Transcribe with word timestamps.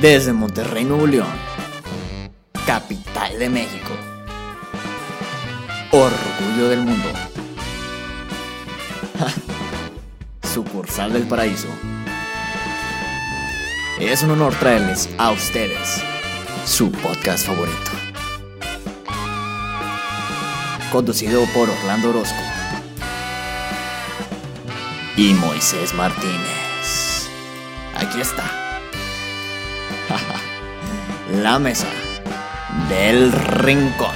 Desde 0.00 0.32
Monterrey, 0.32 0.86
Nuevo 0.86 1.06
León, 1.06 1.28
capital 2.64 3.38
de 3.38 3.50
México, 3.50 3.90
orgullo 5.90 6.70
del 6.70 6.80
mundo, 6.80 7.08
sucursal 10.42 11.12
del 11.12 11.24
paraíso. 11.24 11.68
Es 13.98 14.22
un 14.22 14.30
honor 14.30 14.54
traerles 14.54 15.06
a 15.18 15.32
ustedes 15.32 16.02
su 16.64 16.90
podcast 16.90 17.46
favorito. 17.46 17.90
Conducido 20.90 21.44
por 21.52 21.68
Orlando 21.68 22.08
Orozco 22.08 22.40
y 25.18 25.34
Moisés 25.34 25.92
Martínez. 25.92 27.28
Aquí 27.94 28.18
está. 28.18 28.59
La 31.32 31.60
mesa 31.60 31.86
del 32.88 33.30
rincón. 33.30 34.08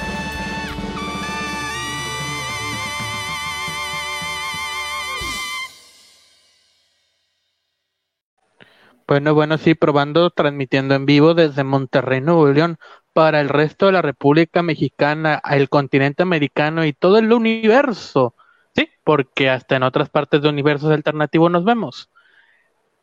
Bueno, 9.07 9.33
bueno, 9.33 9.57
sí, 9.57 9.75
probando, 9.75 10.29
transmitiendo 10.29 10.93
en 10.93 11.05
vivo 11.05 11.33
desde 11.33 11.63
Monterrey, 11.63 12.19
Nuevo 12.19 12.51
León, 12.51 12.77
para 13.13 13.39
el 13.39 13.47
resto 13.47 13.85
de 13.85 13.93
la 13.93 14.01
República 14.01 14.61
Mexicana, 14.61 15.41
el 15.49 15.69
continente 15.69 16.21
americano 16.23 16.85
y 16.85 16.91
todo 16.91 17.17
el 17.17 17.31
universo. 17.31 18.35
Sí, 18.75 18.89
porque 19.05 19.49
hasta 19.49 19.77
en 19.77 19.83
otras 19.83 20.09
partes 20.09 20.41
de 20.41 20.49
universos 20.49 20.91
alternativos 20.91 21.49
nos 21.49 21.63
vemos. 21.63 22.09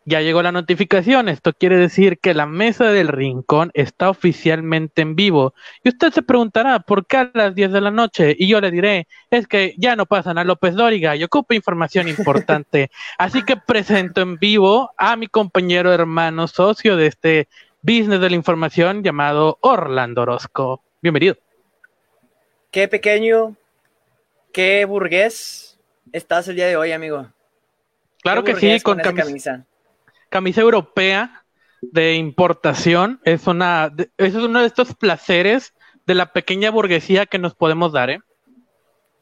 Ya 0.05 0.21
llegó 0.21 0.43
la 0.43 0.51
notificación, 0.51 1.29
esto 1.29 1.53
quiere 1.53 1.77
decir 1.77 2.19
que 2.19 2.35
la 2.35 2.45
mesa 2.45 2.91
del 2.91 3.07
rincón 3.07 3.71
está 3.73 4.11
oficialmente 4.11 5.01
en 5.01 5.15
vivo. 5.15 5.55
Y 5.85 5.91
usted 5.91 6.13
se 6.13 6.23
preguntará, 6.23 6.81
¿por 6.81 7.07
qué 7.07 7.19
a 7.19 7.31
las 7.33 7.55
10 7.55 7.71
de 7.71 7.81
la 7.81 7.93
noche? 7.93 8.35
Y 8.37 8.49
yo 8.49 8.61
le 8.61 8.73
diré, 8.73 9.07
es 9.31 9.47
que 9.47 9.77
ya 9.79 9.95
no 9.95 10.07
pasan 10.07 10.39
a 10.39 10.45
López 10.45 10.75
Dóriga 10.75 11.15
y 11.15 11.23
ocupa 11.23 11.55
información 11.55 12.09
importante. 12.09 12.91
Así 13.19 13.45
que 13.45 13.57
presento 13.57 14.23
en 14.23 14.39
vivo 14.39 14.91
a 14.99 15.15
mi 15.15 15.29
compañero, 15.29 15.93
hermano, 15.93 16.49
socio 16.49 16.97
de 16.97 17.07
este 17.07 17.49
business 17.83 18.21
de 18.21 18.31
la 18.31 18.37
información 18.37 19.05
llamado 19.05 19.59
Orlando 19.61 20.23
Orozco. 20.23 20.83
Bienvenido. 21.01 21.37
Qué 22.73 22.89
pequeño, 22.89 23.55
qué 24.53 24.85
burgués 24.85 25.79
estás 26.11 26.49
el 26.49 26.57
día 26.57 26.67
de 26.67 26.77
hoy, 26.77 26.91
amigo. 26.91 27.29
Claro 28.21 28.43
que 28.43 28.57
sí, 28.57 28.81
con, 28.81 28.99
camisa 28.99 29.25
camisa 29.25 29.67
europea 30.57 31.43
de 31.83 32.15
importación 32.15 33.21
es 33.25 33.47
una 33.47 33.93
es 34.17 34.35
uno 34.35 34.61
de 34.61 34.67
estos 34.67 34.95
placeres 34.95 35.75
de 36.07 36.15
la 36.15 36.33
pequeña 36.33 36.71
burguesía 36.71 37.27
que 37.27 37.39
nos 37.39 37.55
podemos 37.55 37.93
dar, 37.93 38.11
¿eh? 38.11 38.21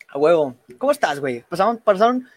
A 0.09 0.19
huevo. 0.19 0.57
¿Cómo 0.79 0.93
estás, 0.93 1.21
güey? 1.21 1.45
Pasaron, 1.49 1.79
pasaron 1.79 2.29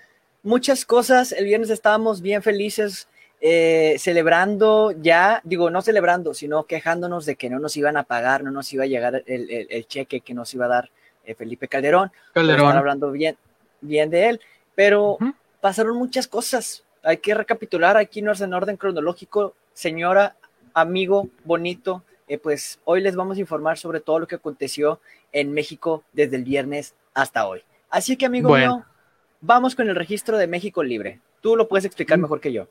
muchas 0.44 0.86
cosas. 0.86 1.32
El 1.32 1.46
viernes 1.46 1.70
estábamos 1.70 2.22
bien 2.22 2.44
felices, 2.44 3.08
eh, 3.42 3.96
celebrando 3.98 4.92
ya, 4.92 5.42
digo, 5.44 5.70
no 5.70 5.82
celebrando, 5.82 6.34
sino 6.34 6.66
quejándonos 6.66 7.26
de 7.26 7.36
que 7.36 7.50
no 7.50 7.60
nos 7.60 7.76
iban 7.76 7.98
a 7.98 8.04
pagar, 8.04 8.44
no 8.44 8.52
nos 8.52 8.72
iba 8.74 8.84
a 8.84 8.88
llegar 8.88 9.24
el, 9.26 9.86
cheque 9.88 10.22
que 10.22 10.34
nos 10.34 10.54
iba 10.54 10.66
a 10.66 10.70
dar 10.70 10.92
eh, 11.26 11.36
Felipe 11.36 11.68
Calderón. 11.68 12.12
Calderón. 12.34 12.68
Están 12.68 12.78
hablando 12.78 13.12
bien, 13.12 13.38
bien 13.82 14.10
de 14.10 14.30
él. 14.30 14.42
Pero 14.76 15.18
pasaron 15.62 15.98
muchas 15.98 16.28
cosas 16.28 16.84
hay 17.04 17.18
que 17.18 17.34
recapitular 17.34 17.98
aquí 17.98 18.22
no 18.22 18.32
es 18.32 18.42
en 18.42 18.54
orden 18.54 18.78
cronológico. 18.78 19.56
Señora, 19.74 20.36
amigo, 20.74 21.30
bonito, 21.44 22.04
eh, 22.28 22.38
pues 22.38 22.80
hoy 22.86 23.02
les 23.02 23.16
vamos 23.16 23.38
a 23.38 23.42
informar 23.42 23.78
sobre 23.78 24.00
todo 24.00 24.20
lo 24.20 24.28
que 24.28 24.36
aconteció 24.36 25.00
en 25.32 25.52
México 25.52 26.04
desde 26.14 26.38
el 26.38 26.44
viernes 26.44 26.96
hasta 27.14 27.48
hoy. 27.48 27.62
Así 27.90 28.18
que, 28.18 28.26
amigo 28.26 28.56
mío, 28.56 28.84
vamos 29.42 29.76
con 29.76 29.90
el 29.90 29.96
registro 29.96 30.38
de 30.38 30.48
México 30.48 30.84
Libre. 30.84 31.20
Tú 31.42 31.56
lo 31.56 31.68
puedes 31.68 31.86
explicar 31.86 32.18
mejor 32.18 32.40
que 32.40 32.54
yo. 32.54 32.68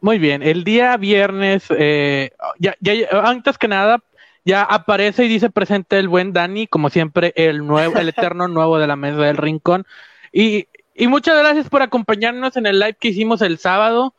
Muy 0.00 0.18
bien, 0.18 0.42
el 0.42 0.62
día 0.62 0.96
viernes, 0.96 1.66
eh, 1.70 2.30
ya, 2.58 2.76
antes 3.24 3.58
que 3.58 3.66
nada, 3.66 4.02
ya 4.44 4.62
aparece 4.62 5.24
y 5.24 5.28
dice 5.28 5.50
presente 5.50 5.98
el 5.98 6.08
buen 6.08 6.32
Dani, 6.32 6.66
como 6.66 6.90
siempre, 6.90 7.32
el 7.34 7.66
nuevo, 7.66 7.98
el 7.98 8.08
eterno 8.16 8.46
nuevo 8.46 8.78
de 8.78 8.86
la 8.86 8.96
mesa 8.96 9.22
del 9.22 9.36
rincón. 9.36 9.84
Y 10.32 10.68
y 10.96 11.08
muchas 11.08 11.38
gracias 11.38 11.68
por 11.68 11.82
acompañarnos 11.82 12.56
en 12.56 12.66
el 12.66 12.78
live 12.78 12.96
que 12.98 13.08
hicimos 13.08 13.42
el 13.42 13.58
sábado. 13.58 14.14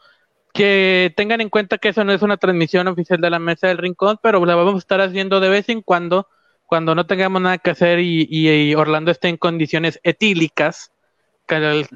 Que 0.53 1.13
tengan 1.15 1.41
en 1.41 1.49
cuenta 1.49 1.77
que 1.77 1.89
eso 1.89 2.03
no 2.03 2.13
es 2.13 2.21
una 2.21 2.37
transmisión 2.37 2.87
oficial 2.87 3.21
de 3.21 3.29
la 3.29 3.37
Mesa 3.37 3.67
del 3.67 3.77
Rincón, 3.77 4.19
pero 4.21 4.43
la 4.45 4.55
vamos 4.55 4.75
a 4.75 4.77
estar 4.79 5.01
haciendo 5.01 5.39
de 5.39 5.49
vez 5.49 5.69
en 5.69 5.81
cuando, 5.81 6.27
cuando 6.65 6.95
no 6.95 7.05
tengamos 7.05 7.41
nada 7.41 7.59
que 7.59 7.71
hacer 7.71 7.99
y, 7.99 8.73
Orlando 8.75 9.11
esté 9.11 9.27
en 9.27 9.37
condiciones 9.37 9.99
etílicas, 10.03 10.91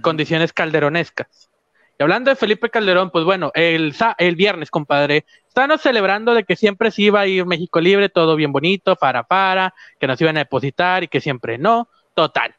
condiciones 0.01 0.53
calderonescas. 0.53 1.49
Y 1.97 2.03
hablando 2.03 2.29
de 2.29 2.35
Felipe 2.35 2.69
Calderón, 2.69 3.09
pues 3.09 3.25
bueno, 3.25 3.51
el, 3.55 3.95
el 4.17 4.35
viernes, 4.35 4.69
compadre, 4.69 5.25
estábamos 5.47 5.81
celebrando 5.81 6.33
de 6.33 6.43
que 6.43 6.55
siempre 6.55 6.91
se 6.91 7.03
iba 7.03 7.21
a 7.21 7.27
ir 7.27 7.45
México 7.45 7.79
Libre, 7.79 8.09
todo 8.09 8.35
bien 8.35 8.51
bonito, 8.51 8.95
para 8.95 9.23
para, 9.23 9.73
que 9.99 10.07
nos 10.07 10.21
iban 10.21 10.37
a 10.37 10.41
depositar 10.41 11.03
y 11.03 11.07
que 11.07 11.21
siempre 11.21 11.57
no. 11.57 11.89
Total. 12.13 12.55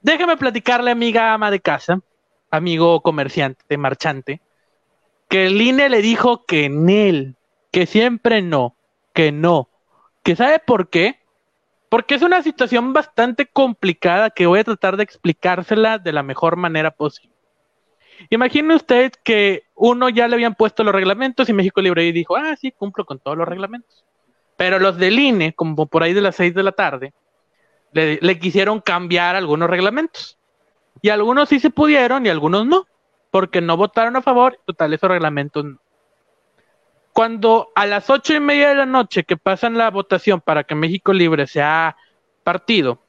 Déjame 0.00 0.36
platicarle, 0.36 0.90
amiga 0.90 1.34
ama 1.34 1.50
de 1.50 1.60
casa, 1.60 2.00
amigo 2.50 3.00
comerciante, 3.00 3.76
marchante, 3.76 4.40
que 5.28 5.46
el 5.46 5.60
INE 5.60 5.88
le 5.88 6.02
dijo 6.02 6.44
que 6.44 6.66
en 6.66 6.88
él, 6.88 7.36
que 7.70 7.86
siempre 7.86 8.40
no, 8.42 8.76
que 9.12 9.32
no, 9.32 9.68
que 10.22 10.36
sabe 10.36 10.60
por 10.60 10.88
qué, 10.88 11.18
porque 11.88 12.14
es 12.14 12.22
una 12.22 12.42
situación 12.42 12.92
bastante 12.92 13.46
complicada 13.46 14.30
que 14.30 14.46
voy 14.46 14.60
a 14.60 14.64
tratar 14.64 14.96
de 14.96 15.02
explicársela 15.02 15.98
de 15.98 16.12
la 16.12 16.22
mejor 16.22 16.56
manera 16.56 16.90
posible. 16.90 17.34
Imagine 18.30 18.74
usted 18.74 19.12
que 19.24 19.64
uno 19.74 20.08
ya 20.08 20.28
le 20.28 20.34
habían 20.34 20.54
puesto 20.54 20.84
los 20.84 20.94
reglamentos 20.94 21.48
y 21.48 21.52
México 21.52 21.80
Libre 21.80 22.04
y 22.04 22.12
dijo, 22.12 22.36
ah, 22.36 22.56
sí, 22.56 22.72
cumplo 22.72 23.04
con 23.04 23.20
todos 23.20 23.36
los 23.36 23.48
reglamentos. 23.48 24.04
Pero 24.56 24.78
los 24.78 24.98
del 24.98 25.18
INE, 25.18 25.54
como 25.54 25.86
por 25.86 26.02
ahí 26.02 26.12
de 26.12 26.20
las 26.20 26.36
seis 26.36 26.52
de 26.52 26.64
la 26.64 26.72
tarde, 26.72 27.12
le, 27.92 28.38
quisieron 28.38 28.80
cambiar 28.80 29.36
algunos 29.36 29.70
reglamentos. 29.70 30.38
Y 31.00 31.10
algunos 31.10 31.48
sí 31.48 31.60
se 31.60 31.70
pudieron 31.70 32.26
y 32.26 32.28
algunos 32.28 32.66
no, 32.66 32.86
porque 33.30 33.60
no 33.60 33.76
votaron 33.76 34.16
a 34.16 34.22
favor, 34.22 34.58
total, 34.64 34.92
esos 34.94 35.10
reglamentos 35.10 35.64
no. 35.64 35.78
Cuando 37.12 37.70
a 37.74 37.86
las 37.86 38.10
ocho 38.10 38.34
y 38.34 38.40
media 38.40 38.68
de 38.68 38.74
la 38.76 38.86
noche 38.86 39.24
que 39.24 39.36
pasan 39.36 39.76
la 39.76 39.90
votación 39.90 40.40
para 40.40 40.64
que 40.64 40.74
México 40.74 41.12
Libre 41.12 41.46
sea 41.46 41.96
partido, 42.44 43.00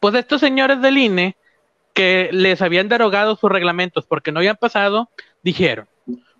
pues 0.00 0.14
estos 0.14 0.40
señores 0.40 0.82
del 0.82 0.98
INE 0.98 1.36
que 1.94 2.28
les 2.32 2.60
habían 2.60 2.88
derogado 2.88 3.36
sus 3.36 3.50
reglamentos 3.50 4.04
porque 4.06 4.32
no 4.32 4.40
habían 4.40 4.56
pasado, 4.56 5.08
dijeron, 5.42 5.88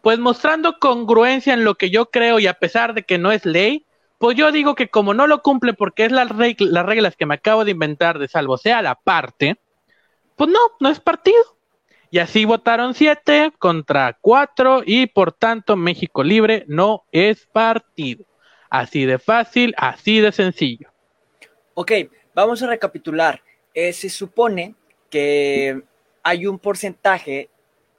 pues 0.03 0.19
mostrando 0.19 0.79
congruencia 0.79 1.55
en 1.55 1.65
lo 1.65 1.77
que 1.77 1.91
yo 1.91 2.11
creo 2.11 2.39
y 2.41 2.47
a 2.47 2.55
pesar 2.55 2.93
de 2.95 3.05
que 3.05 3.19
no 3.19 3.33
es 3.33 3.47
ley, 3.47 3.87
pues 4.23 4.37
yo 4.37 4.53
digo 4.53 4.77
que 4.77 4.87
como 4.87 5.15
no 5.15 5.27
lo 5.27 5.43
cumple 5.43 5.75
porque 5.75 6.05
es 6.05 6.13
las 6.13 6.29
reglas 6.29 7.17
que 7.17 7.27
me 7.27 7.35
acabo 7.35 7.65
de 7.65 7.73
inventar 7.73 8.21
de 8.21 8.29
salvo 8.29 8.57
sea 8.57 8.81
la 8.81 8.95
parte, 8.95 9.57
pues 10.37 10.49
no, 10.49 10.61
no 10.79 10.91
es 10.91 11.01
partido. 11.01 11.43
Y 12.09 12.21
así 12.21 12.45
votaron 12.45 12.95
siete 12.95 13.51
contra 13.59 14.17
cuatro 14.21 14.85
y 14.87 15.09
por 15.09 15.33
tanto 15.33 15.75
México 15.75 16.23
Libre 16.23 16.65
no 16.69 17.03
es 17.11 17.47
partido. 17.47 18.25
Así 18.71 19.07
de 19.07 19.19
fácil, 19.19 19.75
así 19.77 20.21
de 20.21 20.31
sencillo. 20.31 20.93
Ok, 21.75 21.91
vamos 22.33 22.63
a 22.63 22.69
recapitular. 22.69 23.43
Eh, 23.75 23.93
se 23.93 24.09
supone 24.09 24.77
que 25.11 25.83
hay 26.23 26.47
un 26.47 26.61
porcentaje 26.61 27.51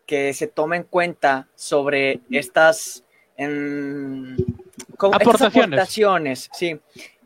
que 0.06 0.34
se 0.34 0.48
toma 0.48 0.78
en 0.78 0.84
cuenta 0.84 1.50
sobre 1.54 2.22
estas 2.32 3.04
aportaciones. 5.12 6.50
sí. 6.54 6.80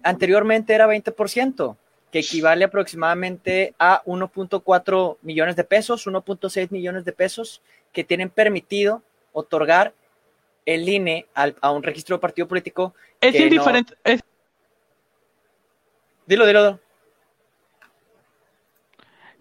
Anteriormente 0.03 0.73
era 0.73 0.87
20%, 0.87 1.75
que 2.11 2.19
equivale 2.19 2.63
aproximadamente 2.63 3.73
a 3.77 4.01
1.4 4.05 5.17
millones 5.21 5.55
de 5.55 5.63
pesos, 5.63 6.07
1.6 6.07 6.71
millones 6.71 7.03
de 7.03 7.11
pesos 7.11 7.61
que 7.91 8.03
tienen 8.03 8.29
permitido 8.29 9.01
otorgar 9.33 9.93
el 10.65 10.87
INE 10.87 11.25
a 11.33 11.71
un 11.71 11.83
registro 11.83 12.15
de 12.15 12.21
partido 12.21 12.47
político. 12.47 12.93
Es 13.19 13.35
indiferente. 13.35 13.95
Dilo, 16.25 16.45
dilo. 16.45 16.79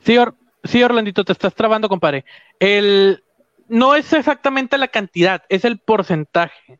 Sí, 0.04 0.16
sí, 0.64 0.82
Orlandito, 0.82 1.24
te 1.24 1.32
estás 1.32 1.54
trabando, 1.54 1.88
compadre. 1.88 2.24
El, 2.60 3.24
no 3.68 3.96
es 3.96 4.12
exactamente 4.12 4.78
la 4.78 4.86
cantidad, 4.88 5.42
es 5.48 5.64
el 5.64 5.78
porcentaje. 5.78 6.78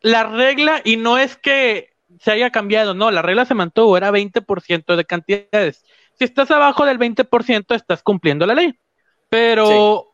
La 0.00 0.24
regla, 0.24 0.80
y 0.84 0.96
no 0.96 1.18
es 1.18 1.36
que 1.36 1.90
se 2.20 2.30
haya 2.30 2.50
cambiado, 2.50 2.94
no, 2.94 3.10
la 3.10 3.22
regla 3.22 3.44
se 3.44 3.54
mantuvo, 3.54 3.96
era 3.96 4.10
20% 4.10 4.96
de 4.96 5.04
cantidades. 5.04 5.84
Si 6.18 6.24
estás 6.24 6.50
abajo 6.50 6.84
del 6.84 6.98
20%, 6.98 7.74
estás 7.74 8.02
cumpliendo 8.02 8.46
la 8.46 8.54
ley. 8.54 8.74
Pero 9.28 10.10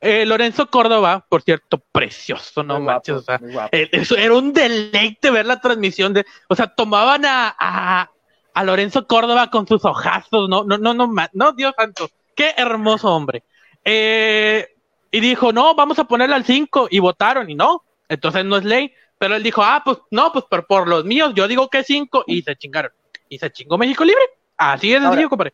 eh, 0.00 0.26
Lorenzo 0.26 0.68
Córdoba, 0.68 1.24
por 1.28 1.42
cierto, 1.42 1.82
precioso, 1.90 2.62
no 2.62 2.80
manches, 2.80 3.14
o 3.14 3.22
sea, 3.22 3.40
eh, 3.70 3.88
eso 3.92 4.16
era 4.16 4.34
un 4.34 4.52
deleite 4.52 5.30
ver 5.30 5.46
la 5.46 5.60
transmisión 5.60 6.12
de, 6.12 6.26
o 6.48 6.54
sea, 6.54 6.66
tomaban 6.66 7.24
a, 7.24 7.54
a, 7.58 8.10
a 8.52 8.64
Lorenzo 8.64 9.06
Córdoba 9.06 9.48
con 9.50 9.66
sus 9.66 9.84
ojazos, 9.84 10.48
no, 10.48 10.64
no, 10.64 10.76
no, 10.76 10.92
no, 10.92 11.08
no, 11.32 11.52
Dios 11.52 11.72
santo, 11.76 12.10
qué 12.34 12.52
hermoso 12.56 13.14
hombre. 13.14 13.44
Eh, 13.84 14.68
y 15.10 15.20
dijo, 15.20 15.52
no, 15.52 15.74
vamos 15.74 15.98
a 15.98 16.04
ponerle 16.04 16.34
al 16.34 16.44
5 16.44 16.88
y 16.90 16.98
votaron 16.98 17.48
y 17.48 17.54
no, 17.54 17.84
entonces 18.08 18.44
no 18.44 18.56
es 18.56 18.64
ley. 18.64 18.92
Pero 19.22 19.36
él 19.36 19.42
dijo, 19.44 19.62
ah, 19.62 19.80
pues 19.84 19.98
no, 20.10 20.32
pues 20.32 20.46
por, 20.46 20.66
por 20.66 20.88
los 20.88 21.04
míos, 21.04 21.32
yo 21.36 21.46
digo 21.46 21.68
que 21.70 21.84
5 21.84 22.24
y 22.26 22.42
se 22.42 22.56
chingaron. 22.56 22.90
Y 23.28 23.38
se 23.38 23.52
chingó 23.52 23.78
México 23.78 24.04
Libre. 24.04 24.20
Así 24.56 24.92
es 24.92 25.00
sencillo, 25.00 25.28
compadre. 25.28 25.52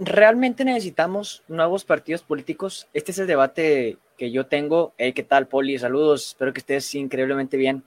¿Realmente 0.00 0.64
necesitamos 0.64 1.44
nuevos 1.46 1.84
partidos 1.84 2.22
políticos? 2.22 2.88
Este 2.92 3.12
es 3.12 3.18
el 3.20 3.28
debate 3.28 3.98
que 4.18 4.32
yo 4.32 4.46
tengo. 4.46 4.94
Hey, 4.98 5.12
¿qué 5.12 5.22
tal, 5.22 5.46
Poli? 5.46 5.78
Saludos, 5.78 6.30
espero 6.30 6.52
que 6.52 6.58
estés 6.58 6.92
increíblemente 6.96 7.56
bien. 7.56 7.84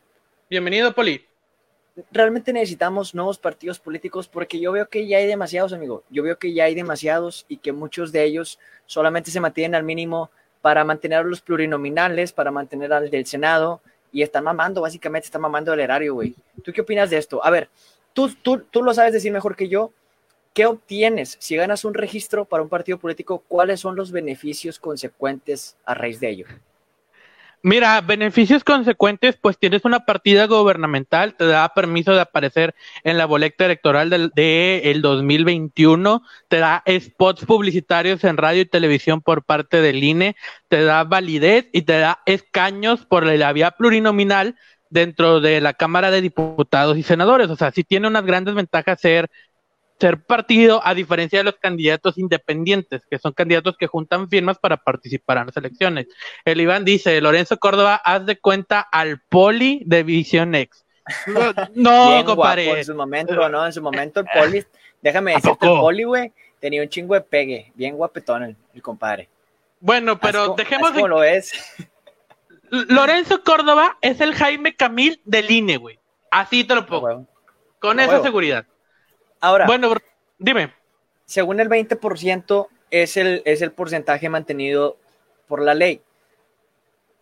Bienvenido, 0.49 0.93
Poli. 0.95 1.25
Realmente 2.13 2.53
necesitamos 2.53 3.13
nuevos 3.13 3.39
partidos 3.39 3.81
políticos 3.81 4.29
porque 4.29 4.61
yo 4.61 4.71
veo 4.71 4.87
que 4.87 5.05
ya 5.05 5.17
hay 5.17 5.27
demasiados, 5.27 5.73
amigo. 5.73 6.05
Yo 6.09 6.23
veo 6.23 6.39
que 6.39 6.53
ya 6.53 6.63
hay 6.63 6.73
demasiados 6.73 7.45
y 7.49 7.57
que 7.57 7.73
muchos 7.73 8.13
de 8.13 8.23
ellos 8.23 8.59
solamente 8.85 9.29
se 9.29 9.41
mantienen 9.41 9.75
al 9.75 9.83
mínimo 9.83 10.31
para 10.61 10.85
mantener 10.85 11.19
a 11.19 11.23
los 11.23 11.41
plurinominales, 11.41 12.31
para 12.31 12.49
mantener 12.49 12.93
al 12.93 13.09
del 13.09 13.25
Senado, 13.25 13.81
y 14.13 14.21
están 14.21 14.45
mamando, 14.45 14.81
básicamente 14.81 15.25
están 15.25 15.41
mamando 15.41 15.73
el 15.73 15.79
erario, 15.79 16.13
güey. 16.13 16.35
¿Tú 16.63 16.71
qué 16.71 16.81
opinas 16.81 17.09
de 17.09 17.17
esto? 17.17 17.43
A 17.43 17.49
ver, 17.49 17.67
tú, 18.13 18.31
tú, 18.41 18.59
tú 18.59 18.83
lo 18.83 18.93
sabes 18.93 19.11
decir 19.11 19.33
mejor 19.33 19.55
que 19.55 19.67
yo. 19.67 19.91
¿Qué 20.53 20.67
obtienes 20.67 21.35
si 21.39 21.55
ganas 21.55 21.83
un 21.83 21.95
registro 21.95 22.45
para 22.45 22.61
un 22.61 22.69
partido 22.69 22.99
político? 22.99 23.43
¿Cuáles 23.47 23.79
son 23.79 23.95
los 23.95 24.11
beneficios 24.11 24.77
consecuentes 24.77 25.75
a 25.83 25.95
raíz 25.95 26.19
de 26.19 26.29
ello? 26.29 26.45
Mira, 27.65 28.01
beneficios 28.01 28.65
consecuentes, 28.65 29.37
pues 29.37 29.57
tienes 29.57 29.85
una 29.85 30.01
partida 30.01 30.47
gubernamental, 30.47 31.35
te 31.35 31.47
da 31.47 31.73
permiso 31.73 32.11
de 32.11 32.19
aparecer 32.19 32.75
en 33.05 33.17
la 33.17 33.25
boleta 33.25 33.63
electoral 33.63 34.09
del 34.09 34.31
de 34.35 34.91
el 34.91 35.01
2021, 35.01 36.21
te 36.49 36.57
da 36.57 36.83
spots 36.85 37.45
publicitarios 37.45 38.25
en 38.25 38.35
radio 38.35 38.63
y 38.63 38.65
televisión 38.65 39.21
por 39.21 39.45
parte 39.45 39.81
del 39.81 40.03
INE, 40.03 40.35
te 40.67 40.83
da 40.83 41.05
validez 41.05 41.69
y 41.71 41.83
te 41.83 41.99
da 41.99 42.19
escaños 42.25 43.05
por 43.05 43.25
la 43.25 43.53
vía 43.53 43.71
plurinominal 43.71 44.57
dentro 44.89 45.39
de 45.39 45.61
la 45.61 45.73
Cámara 45.73 46.11
de 46.11 46.19
Diputados 46.19 46.97
y 46.97 47.03
Senadores. 47.03 47.49
O 47.49 47.55
sea, 47.55 47.71
sí 47.71 47.85
tiene 47.85 48.09
unas 48.09 48.25
grandes 48.25 48.55
ventajas 48.55 48.99
ser 48.99 49.31
ser 50.03 50.21
partido, 50.21 50.81
a 50.83 50.93
diferencia 50.93 51.39
de 51.39 51.45
los 51.45 51.55
candidatos 51.55 52.17
independientes, 52.17 53.03
que 53.09 53.17
son 53.19 53.31
candidatos 53.31 53.77
que 53.77 53.87
juntan 53.87 54.27
firmas 54.27 54.59
para 54.59 54.75
participar 54.75 55.37
en 55.37 55.45
las 55.45 55.55
elecciones. 55.55 56.07
El 56.43 56.59
Iván 56.59 56.83
dice, 56.83 57.21
Lorenzo 57.21 57.57
Córdoba, 57.57 58.01
haz 58.03 58.25
de 58.25 58.37
cuenta 58.37 58.81
al 58.81 59.21
poli 59.29 59.81
de 59.85 60.03
Visión 60.03 60.55
X. 60.55 60.85
No, 61.73 62.21
compadre. 62.25 62.69
En 62.79 62.83
su 62.83 62.93
momento, 62.95 63.47
¿no? 63.47 63.65
En 63.65 63.71
su 63.71 63.81
momento 63.81 64.19
el 64.19 64.25
poli, 64.25 64.65
déjame 65.01 65.35
decirte, 65.35 65.67
el 65.67 65.79
poli, 65.79 66.03
güey, 66.03 66.33
tenía 66.59 66.81
un 66.81 66.89
chingo 66.89 67.13
de 67.13 67.21
pegue, 67.21 67.71
bien 67.73 67.95
guapetón 67.95 68.57
el, 68.73 68.81
compadre. 68.81 69.29
Bueno, 69.79 70.19
pero 70.19 70.53
dejemos 70.55 70.93
de... 70.93 71.07
lo 71.07 71.23
es. 71.23 71.53
Lorenzo 72.69 73.41
Córdoba 73.41 73.97
es 74.01 74.19
el 74.19 74.33
Jaime 74.33 74.75
Camil 74.75 75.21
del 75.23 75.49
INE, 75.49 75.77
güey. 75.77 75.97
Así 76.29 76.65
te 76.65 76.75
lo 76.75 76.85
pongo. 76.85 77.25
Con 77.79 78.01
esa 78.01 78.21
seguridad. 78.21 78.65
Ahora, 79.43 79.65
bueno, 79.65 79.93
dime. 80.39 80.73
Según 81.25 81.59
el 81.59 81.67
20% 81.67 82.67
es 82.91 83.17
el, 83.17 83.41
es 83.43 83.61
el 83.61 83.73
porcentaje 83.73 84.29
mantenido 84.29 84.95
por 85.49 85.61
la 85.61 85.73
ley. 85.73 86.01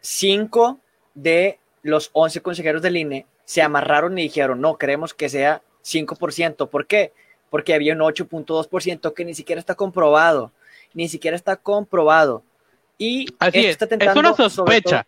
Cinco 0.01 0.79
de 1.15 1.57
los 1.81 2.11
11 2.13 2.41
consejeros 2.41 2.83
del 2.83 2.97
INE 2.97 3.25
se 3.43 3.63
amarraron 3.63 4.19
y 4.19 4.21
dijeron, 4.21 4.61
no, 4.61 4.77
queremos 4.77 5.15
que 5.15 5.29
sea 5.29 5.63
5%. 5.83 6.69
¿Por 6.69 6.85
qué? 6.85 7.11
Porque 7.49 7.73
había 7.73 7.95
un 7.95 8.01
8.2% 8.01 9.15
que 9.15 9.25
ni 9.25 9.33
siquiera 9.33 9.59
está 9.59 9.73
comprobado. 9.73 10.51
Ni 10.93 11.09
siquiera 11.09 11.35
está 11.35 11.55
comprobado. 11.55 12.43
Y 12.99 13.33
Así 13.39 13.65
es. 13.65 13.79
es 13.81 14.15
una 14.15 14.35
sospecha. 14.35 15.07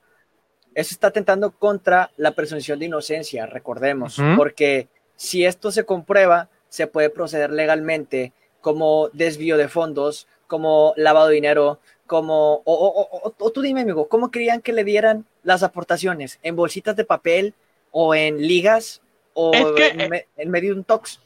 eso 0.73 0.95
está 0.95 1.11
tentando 1.11 1.51
contra 1.51 2.09
la 2.17 2.31
presunción 2.31 2.79
de 2.79 2.87
inocencia, 2.87 3.45
recordemos, 3.45 4.17
porque 4.35 4.87
si 5.15 5.45
esto 5.45 5.71
se 5.71 5.85
comprueba, 5.85 6.49
se 6.73 6.87
puede 6.87 7.11
proceder 7.11 7.51
legalmente 7.51 8.33
como 8.59 9.09
desvío 9.13 9.57
de 9.57 9.67
fondos, 9.67 10.27
como 10.47 10.95
lavado 10.97 11.27
de 11.27 11.35
dinero, 11.35 11.79
como, 12.07 12.63
o, 12.65 13.51
tú 13.53 13.61
dime, 13.61 13.81
amigo, 13.81 14.09
¿cómo 14.09 14.31
querían 14.31 14.59
que 14.59 14.73
le 14.73 14.83
dieran 14.83 15.23
las 15.43 15.61
aportaciones? 15.61 16.39
¿En 16.41 16.55
bolsitas 16.55 16.95
de 16.95 17.05
papel 17.05 17.53
o 17.91 18.15
en 18.15 18.41
ligas 18.41 19.03
o 19.35 19.51
en, 19.53 20.49
medio 20.49 20.73
de 20.73 20.79
un 20.79 20.83
tox? 20.83 21.19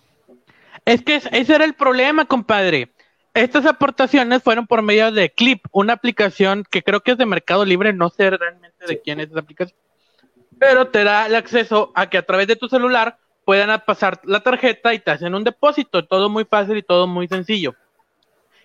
Es 0.83 1.01
que 1.01 1.15
ese 1.15 1.55
era 1.55 1.63
el 1.63 1.75
problema, 1.75 2.25
compadre. 2.25 2.91
Estas 3.33 3.65
aportaciones 3.65 4.43
fueron 4.43 4.67
por 4.67 4.81
medio 4.81 5.13
de 5.13 5.29
Clip, 5.29 5.63
una 5.71 5.93
aplicación 5.93 6.65
que 6.69 6.83
creo 6.83 6.99
que 6.99 7.11
es 7.11 7.17
de 7.17 7.25
Mercado 7.25 7.63
Libre, 7.63 7.93
no 7.93 8.09
sé 8.09 8.31
realmente 8.31 8.85
de 8.85 8.99
quién 8.99 9.21
es 9.21 9.29
esa 9.29 9.39
aplicación, 9.39 9.79
pero 10.59 10.89
te 10.89 11.05
da 11.05 11.27
el 11.27 11.35
acceso 11.35 11.93
a 11.95 12.09
que 12.09 12.17
a 12.17 12.25
través 12.25 12.47
de 12.47 12.57
tu 12.57 12.67
celular 12.67 13.17
puedan 13.47 13.81
pasar 13.85 14.19
la 14.25 14.41
tarjeta 14.41 14.93
y 14.93 14.99
te 14.99 15.09
hacen 15.09 15.33
un 15.33 15.45
depósito. 15.45 16.05
Todo 16.05 16.29
muy 16.29 16.43
fácil 16.43 16.75
y 16.75 16.83
todo 16.83 17.07
muy 17.07 17.29
sencillo. 17.29 17.75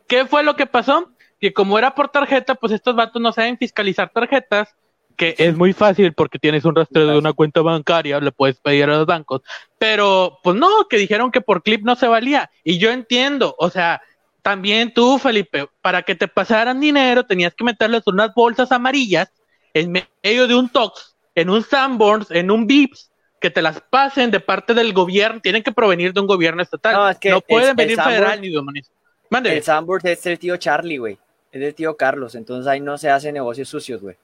¿Qué 0.08 0.26
fue 0.26 0.43
lo 0.43 0.56
que 0.56 0.67
pasó? 0.67 1.12
Que 1.40 1.52
como 1.52 1.79
era 1.79 1.94
por 1.94 2.08
tarjeta, 2.08 2.56
pues 2.56 2.73
estos 2.73 2.96
vatos 2.96 3.23
no 3.23 3.31
saben 3.31 3.56
fiscalizar 3.56 4.11
tarjetas, 4.12 4.75
que 5.17 5.37
es 5.38 5.56
muy 5.56 5.73
fácil 5.73 6.14
porque 6.14 6.40
tienes 6.40 6.64
un 6.64 6.75
rastreo 6.75 7.06
de 7.06 7.17
una 7.17 7.32
cuenta 7.32 7.61
bancaria, 7.62 8.19
le 8.19 8.32
puedes 8.32 8.58
pedir 8.58 8.82
a 8.90 8.96
los 8.96 9.06
bancos. 9.06 9.43
Pero, 9.79 10.40
pues 10.43 10.56
no, 10.56 10.88
que 10.90 10.96
dijeron 10.96 11.31
que 11.31 11.40
por 11.40 11.62
clip 11.62 11.85
no 11.85 11.94
se 11.94 12.08
valía. 12.08 12.50
Y 12.64 12.78
yo 12.78 12.90
entiendo, 12.90 13.55
o 13.61 13.70
sea, 13.70 14.02
también 14.43 14.93
tú, 14.93 15.17
Felipe, 15.20 15.69
para 15.81 16.02
que 16.02 16.17
te 16.17 16.26
pasaran 16.26 16.81
dinero 16.81 17.25
tenías 17.25 17.55
que 17.55 17.62
meterles 17.62 18.02
unas 18.06 18.35
bolsas 18.35 18.73
amarillas 18.73 19.31
en 19.75 19.93
medio 19.93 20.49
de 20.49 20.56
un 20.56 20.69
Tox, 20.69 21.14
en 21.37 21.50
un 21.50 21.62
Sanborns, 21.62 22.32
en 22.32 22.50
un 22.50 22.67
Vips, 22.67 23.12
que 23.43 23.50
te 23.50 23.61
las 23.61 23.81
pasen 23.81 24.31
de 24.31 24.41
parte 24.41 24.73
del 24.73 24.93
gobierno, 24.94 25.41
tienen 25.41 25.62
que 25.62 25.73
provenir 25.73 26.12
de 26.12 26.21
un 26.21 26.27
gobierno 26.27 26.62
estatal. 26.62 26.94
No, 26.94 27.09
es 27.09 27.19
que 27.19 27.31
no 27.31 27.41
pueden 27.43 27.77
venir 27.77 28.00
federal 28.00 28.41
ni 28.41 28.49
de. 28.49 29.56
El 29.56 29.62
Sandburg 29.62 30.06
es 30.06 30.25
el 30.27 30.39
tío 30.39 30.56
Charlie, 30.56 30.99
güey. 30.99 31.19
Es 31.50 31.61
el 31.61 31.75
tío 31.75 31.97
Carlos. 31.97 32.35
Entonces 32.35 32.67
ahí 32.67 32.81
no 32.81 32.97
se 32.97 33.11
hacen 33.11 33.35
negocios 33.35 33.69
sucios, 33.69 34.00
güey. 34.00 34.17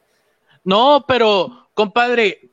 No, 0.65 1.05
pero, 1.06 1.69
compadre, 1.75 2.50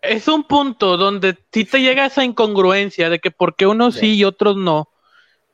es 0.00 0.26
un 0.26 0.44
punto 0.44 0.96
donde 0.96 1.36
sí 1.52 1.64
te 1.64 1.80
llega 1.80 2.06
esa 2.06 2.24
incongruencia 2.24 3.10
de 3.10 3.18
que 3.18 3.30
por 3.30 3.56
qué 3.56 3.66
unos 3.66 3.96
sí, 3.96 4.14
y 4.14 4.24
otros 4.24 4.56
no. 4.56 4.88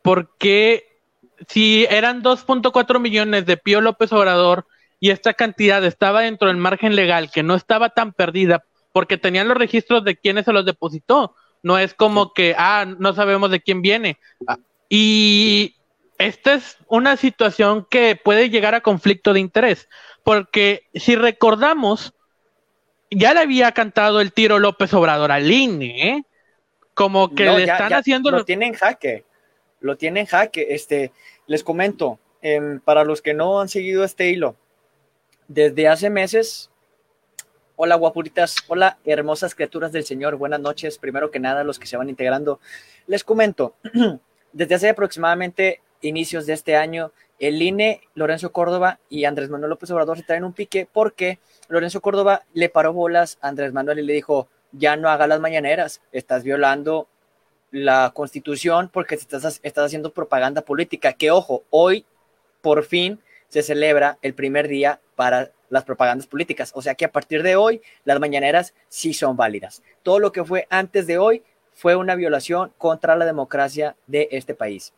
Porque 0.02 1.00
si 1.48 1.86
eran 1.90 2.22
2.4 2.22 3.00
millones 3.00 3.46
de 3.46 3.56
Pío 3.56 3.80
López 3.80 4.12
Obrador 4.12 4.66
y 5.00 5.10
esta 5.10 5.34
cantidad 5.34 5.84
estaba 5.84 6.20
dentro 6.20 6.48
del 6.48 6.56
margen 6.56 6.94
legal, 6.94 7.30
que 7.32 7.42
no 7.42 7.56
estaba 7.56 7.90
tan 7.90 8.12
perdida, 8.12 8.64
porque 8.92 9.18
tenían 9.18 9.48
los 9.48 9.56
registros 9.56 10.04
de 10.04 10.16
quiénes 10.16 10.44
se 10.44 10.52
los 10.52 10.64
depositó. 10.64 11.34
No 11.62 11.78
es 11.78 11.94
como 11.94 12.32
que, 12.32 12.54
ah, 12.56 12.86
no 12.98 13.14
sabemos 13.14 13.50
de 13.50 13.60
quién 13.60 13.82
viene. 13.82 14.18
Ah, 14.46 14.58
y 14.88 15.76
esta 16.18 16.54
es 16.54 16.76
una 16.88 17.16
situación 17.16 17.86
que 17.90 18.16
puede 18.16 18.50
llegar 18.50 18.74
a 18.74 18.80
conflicto 18.80 19.32
de 19.32 19.40
interés, 19.40 19.88
porque 20.22 20.88
si 20.94 21.16
recordamos, 21.16 22.14
ya 23.10 23.34
le 23.34 23.40
había 23.40 23.72
cantado 23.72 24.20
el 24.20 24.32
tiro 24.32 24.58
López 24.58 24.92
Obrador 24.94 25.32
al 25.32 25.50
INE, 25.50 26.08
¿eh? 26.08 26.24
como 26.94 27.34
que 27.34 27.44
le 27.44 27.64
están 27.64 27.92
haciendo... 27.92 28.30
Lo 28.30 28.44
tienen 28.44 28.74
jaque, 28.74 29.24
lo 29.80 29.96
tienen 29.96 30.26
jaque. 30.26 30.68
Este, 30.70 31.12
les 31.46 31.64
comento, 31.64 32.18
em, 32.40 32.80
para 32.80 33.04
los 33.04 33.22
que 33.22 33.34
no 33.34 33.60
han 33.60 33.68
seguido 33.68 34.04
este 34.04 34.30
hilo, 34.30 34.56
desde 35.48 35.88
hace 35.88 36.10
meses 36.10 36.70
Hola 37.84 37.96
guapuritas, 37.96 38.58
hola 38.68 38.98
hermosas 39.04 39.56
criaturas 39.56 39.90
del 39.90 40.04
Señor, 40.04 40.36
buenas 40.36 40.60
noches. 40.60 40.98
Primero 40.98 41.32
que 41.32 41.40
nada, 41.40 41.64
los 41.64 41.80
que 41.80 41.88
se 41.88 41.96
van 41.96 42.08
integrando, 42.08 42.60
les 43.08 43.24
comento, 43.24 43.74
desde 44.52 44.76
hace 44.76 44.88
aproximadamente 44.90 45.80
inicios 46.00 46.46
de 46.46 46.52
este 46.52 46.76
año, 46.76 47.10
el 47.40 47.60
INE, 47.60 48.02
Lorenzo 48.14 48.52
Córdoba 48.52 49.00
y 49.08 49.24
Andrés 49.24 49.50
Manuel 49.50 49.70
López 49.70 49.90
Obrador 49.90 50.16
se 50.16 50.22
traen 50.22 50.44
un 50.44 50.52
pique 50.52 50.86
porque 50.92 51.40
Lorenzo 51.66 52.00
Córdoba 52.00 52.44
le 52.54 52.68
paró 52.68 52.92
bolas 52.92 53.36
a 53.40 53.48
Andrés 53.48 53.72
Manuel 53.72 53.98
y 53.98 54.02
le 54.02 54.12
dijo, 54.12 54.46
ya 54.70 54.94
no 54.94 55.08
haga 55.08 55.26
las 55.26 55.40
mañaneras, 55.40 56.02
estás 56.12 56.44
violando 56.44 57.08
la 57.72 58.12
constitución 58.14 58.90
porque 58.92 59.16
estás, 59.16 59.58
estás 59.60 59.86
haciendo 59.86 60.12
propaganda 60.12 60.62
política, 60.62 61.14
que 61.14 61.32
ojo, 61.32 61.64
hoy 61.70 62.06
por 62.60 62.84
fin 62.84 63.18
se 63.48 63.64
celebra 63.64 64.18
el 64.22 64.34
primer 64.34 64.68
día 64.68 65.00
para 65.16 65.50
las 65.72 65.84
propagandas 65.84 66.26
políticas. 66.26 66.70
O 66.74 66.82
sea 66.82 66.94
que 66.94 67.04
a 67.06 67.10
partir 67.12 67.42
de 67.42 67.56
hoy 67.56 67.80
las 68.04 68.20
mañaneras 68.20 68.74
sí 68.88 69.14
son 69.14 69.36
válidas. 69.36 69.82
Todo 70.02 70.18
lo 70.18 70.30
que 70.30 70.44
fue 70.44 70.66
antes 70.70 71.06
de 71.06 71.18
hoy 71.18 71.42
fue 71.72 71.96
una 71.96 72.14
violación 72.14 72.72
contra 72.78 73.16
la 73.16 73.24
democracia 73.24 73.96
de 74.06 74.28
este 74.30 74.54
país. 74.54 74.92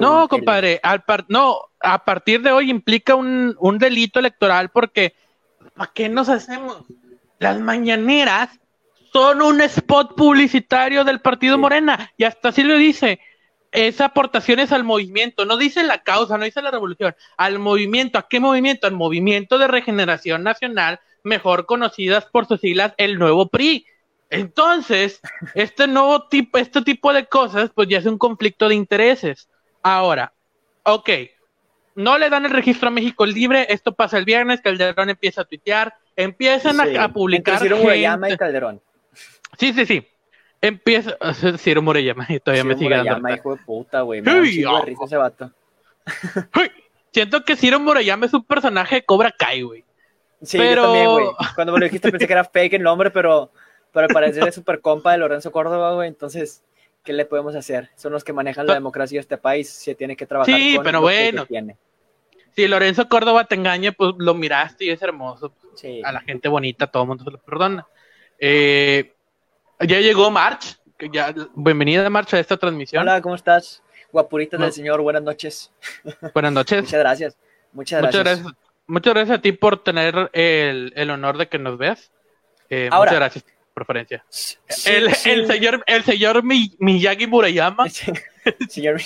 No, 0.00 0.28
compadre, 0.28 0.80
al 0.82 1.04
par- 1.04 1.26
no, 1.28 1.60
a 1.80 2.04
partir 2.04 2.42
de 2.42 2.50
hoy 2.50 2.70
implica 2.70 3.14
un, 3.14 3.54
un 3.60 3.78
delito 3.78 4.18
electoral 4.18 4.70
porque 4.70 5.14
¿para 5.76 5.92
qué 5.92 6.08
nos 6.08 6.28
hacemos? 6.28 6.82
Las 7.38 7.60
mañaneras 7.60 8.48
son 9.12 9.42
un 9.42 9.60
spot 9.60 10.16
publicitario 10.16 11.04
del 11.04 11.20
partido 11.20 11.54
Sí. 11.56 11.60
Morena 11.60 12.10
y 12.16 12.24
hasta 12.24 12.48
así 12.48 12.62
lo 12.62 12.76
dice. 12.76 13.20
Es 13.76 14.00
aportaciones 14.00 14.72
al 14.72 14.84
movimiento, 14.84 15.44
no 15.44 15.56
dice 15.58 15.82
la 15.82 16.02
causa, 16.02 16.38
no 16.38 16.44
dice 16.44 16.62
la 16.62 16.70
revolución, 16.70 17.14
al 17.36 17.58
movimiento. 17.58 18.18
¿A 18.18 18.26
qué 18.26 18.40
movimiento? 18.40 18.86
Al 18.86 18.94
movimiento 18.94 19.58
de 19.58 19.68
regeneración 19.68 20.42
nacional, 20.42 20.98
mejor 21.22 21.66
conocidas 21.66 22.24
por 22.24 22.46
sus 22.46 22.60
siglas, 22.60 22.94
el 22.96 23.18
nuevo 23.18 23.48
PRI. 23.48 23.86
Entonces, 24.30 25.20
este 25.54 25.86
nuevo 25.86 26.26
tipo, 26.28 26.56
este 26.58 26.80
tipo 26.82 27.12
de 27.12 27.26
cosas, 27.26 27.70
pues 27.74 27.88
ya 27.88 27.98
es 27.98 28.06
un 28.06 28.16
conflicto 28.18 28.68
de 28.68 28.74
intereses. 28.74 29.48
Ahora, 29.82 30.32
ok, 30.84 31.10
no 31.96 32.18
le 32.18 32.30
dan 32.30 32.44
el 32.46 32.52
registro 32.52 32.88
a 32.88 32.92
México 32.92 33.26
Libre, 33.26 33.66
esto 33.68 33.94
pasa 33.94 34.18
el 34.18 34.24
viernes, 34.24 34.60
Calderón 34.60 35.10
empieza 35.10 35.42
a 35.42 35.44
tuitear, 35.44 35.94
empiezan 36.16 36.76
Sí, 36.76 36.96
a, 36.96 37.04
a 37.04 37.12
publicar. 37.12 37.56
y 37.56 38.36
Calderón. 38.36 38.82
Sí, 39.58 39.72
sí, 39.72 39.86
sí. 39.86 40.06
Empieza. 40.60 41.16
Ciro 41.58 41.80
y 41.82 42.40
todavía 42.40 42.62
Ciro 42.62 42.64
me 42.64 42.76
sigue 42.76 42.90
dando. 42.90 43.04
Murayama, 43.04 43.32
hijo 43.34 43.56
de 43.56 43.62
puta, 43.64 44.00
güey. 44.02 44.22
Me 44.22 44.30
da 44.32 44.38
un 44.38 44.44
Hey, 44.44 44.56
de 44.58 44.66
oh. 44.66 44.82
risa 44.82 45.04
ese 45.04 45.16
vato. 45.16 45.52
Siento 47.12 47.44
que 47.44 47.56
Ciro 47.56 47.80
Murayama 47.80 48.26
es 48.26 48.34
un 48.34 48.44
personaje 48.44 48.96
de 48.96 49.04
Cobra 49.04 49.32
Kai, 49.32 49.62
güey. 49.62 49.84
Sí, 50.42 50.58
Pero- 50.58 50.82
yo 50.82 50.82
también, 50.84 51.10
güey. 51.10 51.26
Cuando 51.54 51.72
me 51.72 51.78
lo 51.80 51.84
dijiste 51.86 52.10
pensé 52.10 52.26
que 52.26 52.32
era 52.32 52.44
fake 52.44 52.74
el 52.74 52.82
nombre, 52.82 53.10
pero, 53.10 53.50
pero 53.92 54.08
parecer 54.08 54.46
es 54.48 54.54
super 54.54 54.80
compa 54.80 55.12
de 55.12 55.18
Lorenzo 55.18 55.50
Córdoba, 55.50 55.94
güey. 55.94 56.08
Entonces, 56.08 56.62
¿qué 57.04 57.12
le 57.12 57.24
podemos 57.24 57.54
hacer? 57.54 57.90
Son 57.96 58.12
los 58.12 58.22
que 58.24 58.32
manejan 58.32 58.66
la 58.66 58.74
democracia 58.74 59.16
de 59.16 59.20
este 59.22 59.38
país. 59.38 59.68
Se 59.70 59.94
tiene 59.94 60.16
que 60.16 60.26
trabajar 60.26 60.54
Sí, 60.54 60.74
con 60.76 60.84
pero 60.84 60.98
lo 60.98 61.02
bueno. 61.02 61.42
que 61.44 61.48
tiene. 61.48 61.76
Si 62.54 62.66
Lorenzo 62.68 63.08
Córdoba 63.08 63.44
te 63.44 63.54
engaña, 63.54 63.92
pues 63.92 64.14
lo 64.18 64.34
miraste 64.34 64.86
y 64.86 64.90
es 64.90 65.00
hermoso. 65.02 65.52
Sí. 65.74 66.00
A 66.04 66.12
la 66.12 66.20
gente 66.20 66.48
bonita, 66.48 66.86
todo 66.86 67.02
el 67.02 67.08
mundo 67.08 67.24
se 67.24 67.30
lo 67.30 67.38
perdona. 67.38 67.86
Eh, 68.38 69.14
ya 69.80 70.00
llegó 70.00 70.30
March. 70.30 70.76
ya, 71.12 71.34
bienvenida, 71.54 72.08
March, 72.10 72.34
a 72.34 72.38
esta 72.40 72.56
transmisión. 72.56 73.02
Hola, 73.02 73.20
¿cómo 73.20 73.34
estás? 73.34 73.82
Guapuritas 74.12 74.58
No. 74.58 74.66
del 74.66 74.72
señor, 74.72 75.00
buenas 75.02 75.22
noches. 75.22 75.72
Buenas 76.34 76.52
noches. 76.52 76.82
Muchas 76.82 77.00
gracias. 77.00 77.36
Muchas 77.72 78.00
Muchas 78.02 78.14
gracias. 78.22 78.38
gracias. 78.42 78.62
Muchas 78.86 79.14
gracias 79.14 79.38
a 79.38 79.42
ti 79.42 79.52
por 79.52 79.82
tener 79.82 80.30
el, 80.32 80.92
el 80.96 81.10
honor 81.10 81.36
de 81.38 81.48
que 81.48 81.58
nos 81.58 81.76
veas. 81.76 82.12
Eh, 82.70 82.88
Ahora. 82.90 83.10
muchas 83.10 83.20
gracias 83.20 83.44
preferencia. 83.74 84.24
Sí, 84.30 84.56
el, 84.86 85.14
sí. 85.14 85.28
el 85.30 85.46
señor, 85.46 85.84
el 85.86 86.02
señor 86.02 86.42
Mi- 86.42 86.74
Miyagi 86.78 87.26
Murayama. 87.26 87.86
Señor 88.70 88.96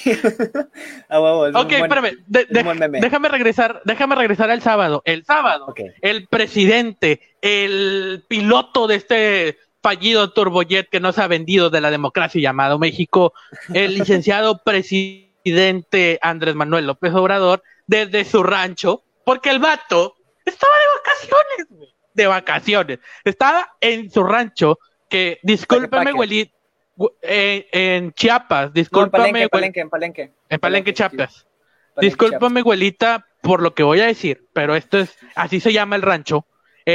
ah, 1.09 1.19
Ok, 1.55 1.71
buen- 1.71 1.83
espérame. 1.83 2.19
de- 2.29 2.45
de- 2.45 3.00
déjame 3.00 3.29
regresar, 3.29 3.83
déjame 3.85 4.15
regresar 4.15 4.49
al 4.49 4.62
sábado. 4.62 5.03
El 5.05 5.25
sábado, 5.25 5.67
Ok. 5.67 5.81
el 6.03 6.29
presidente, 6.29 7.21
el 7.43 8.25
piloto 8.29 8.87
de 8.87 8.95
este 8.95 9.59
fallido 9.82 10.32
turbojet 10.32 10.88
que 10.88 11.00
no 11.00 11.12
se 11.12 11.22
ha 11.22 11.26
vendido 11.26 11.70
de 11.70 11.80
la 11.80 11.90
democracia 11.90 12.40
llamado 12.40 12.78
México, 12.78 13.32
el 13.72 13.94
licenciado 13.94 14.62
presidente 14.64 16.18
Andrés 16.22 16.54
Manuel 16.54 16.87
López 16.87 17.12
Obrador, 17.14 17.62
desde 17.87 18.25
su 18.25 18.42
rancho, 18.42 19.02
porque 19.25 19.50
el 19.50 19.58
vato 19.58 20.16
estaba 20.44 20.72
de 20.75 20.84
vacaciones, 20.99 21.90
de 22.14 22.26
vacaciones. 22.26 22.99
Estaba 23.25 23.76
en 23.80 24.10
su 24.10 24.22
rancho, 24.25 24.78
que 25.08 25.38
discúlpeme, 25.42 26.12
Palenque. 26.12 26.52
güey, 26.96 27.14
en, 27.22 27.66
en 27.72 28.12
Chiapas, 28.12 28.62
No, 28.62 28.66
en 28.68 28.72
discúlpame, 28.75 29.32
Palenque, 29.32 29.42
en 29.42 29.49
Palenque, 29.49 29.80
en 29.80 29.90
Palenque. 29.90 30.22
en 30.22 30.60
Palenque, 30.60 30.60
Palenque, 30.60 30.94
Chiapas. 30.94 31.46
Palenque, 31.94 32.06
Discúlpame, 32.06 32.62
güelita, 32.62 33.26
por 33.42 33.62
lo 33.62 33.75
que 33.75 33.82
voy 33.82 34.00
a 34.00 34.06
decir, 34.06 34.46
pero 34.52 34.76
esto 34.76 34.99
es, 34.99 35.16
así 35.34 35.60
se 35.60 35.72
llama 35.72 35.96
el 35.96 36.02
rancho. 36.02 36.46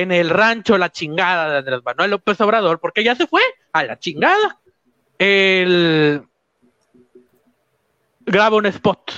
En 0.01 0.11
el 0.11 0.29
rancho, 0.29 0.77
la 0.77 0.91
chingada 0.91 1.49
de 1.51 1.57
Andrés 1.59 1.81
Manuel 1.83 2.11
López 2.11 2.39
Obrador, 2.41 2.79
porque 2.79 3.03
ya 3.03 3.15
se 3.15 3.27
fue 3.27 3.41
a 3.73 3.83
la 3.83 3.97
chingada. 3.99 4.59
El 5.17 6.23
graba 8.25 8.57
un 8.57 8.65
spot 8.65 9.11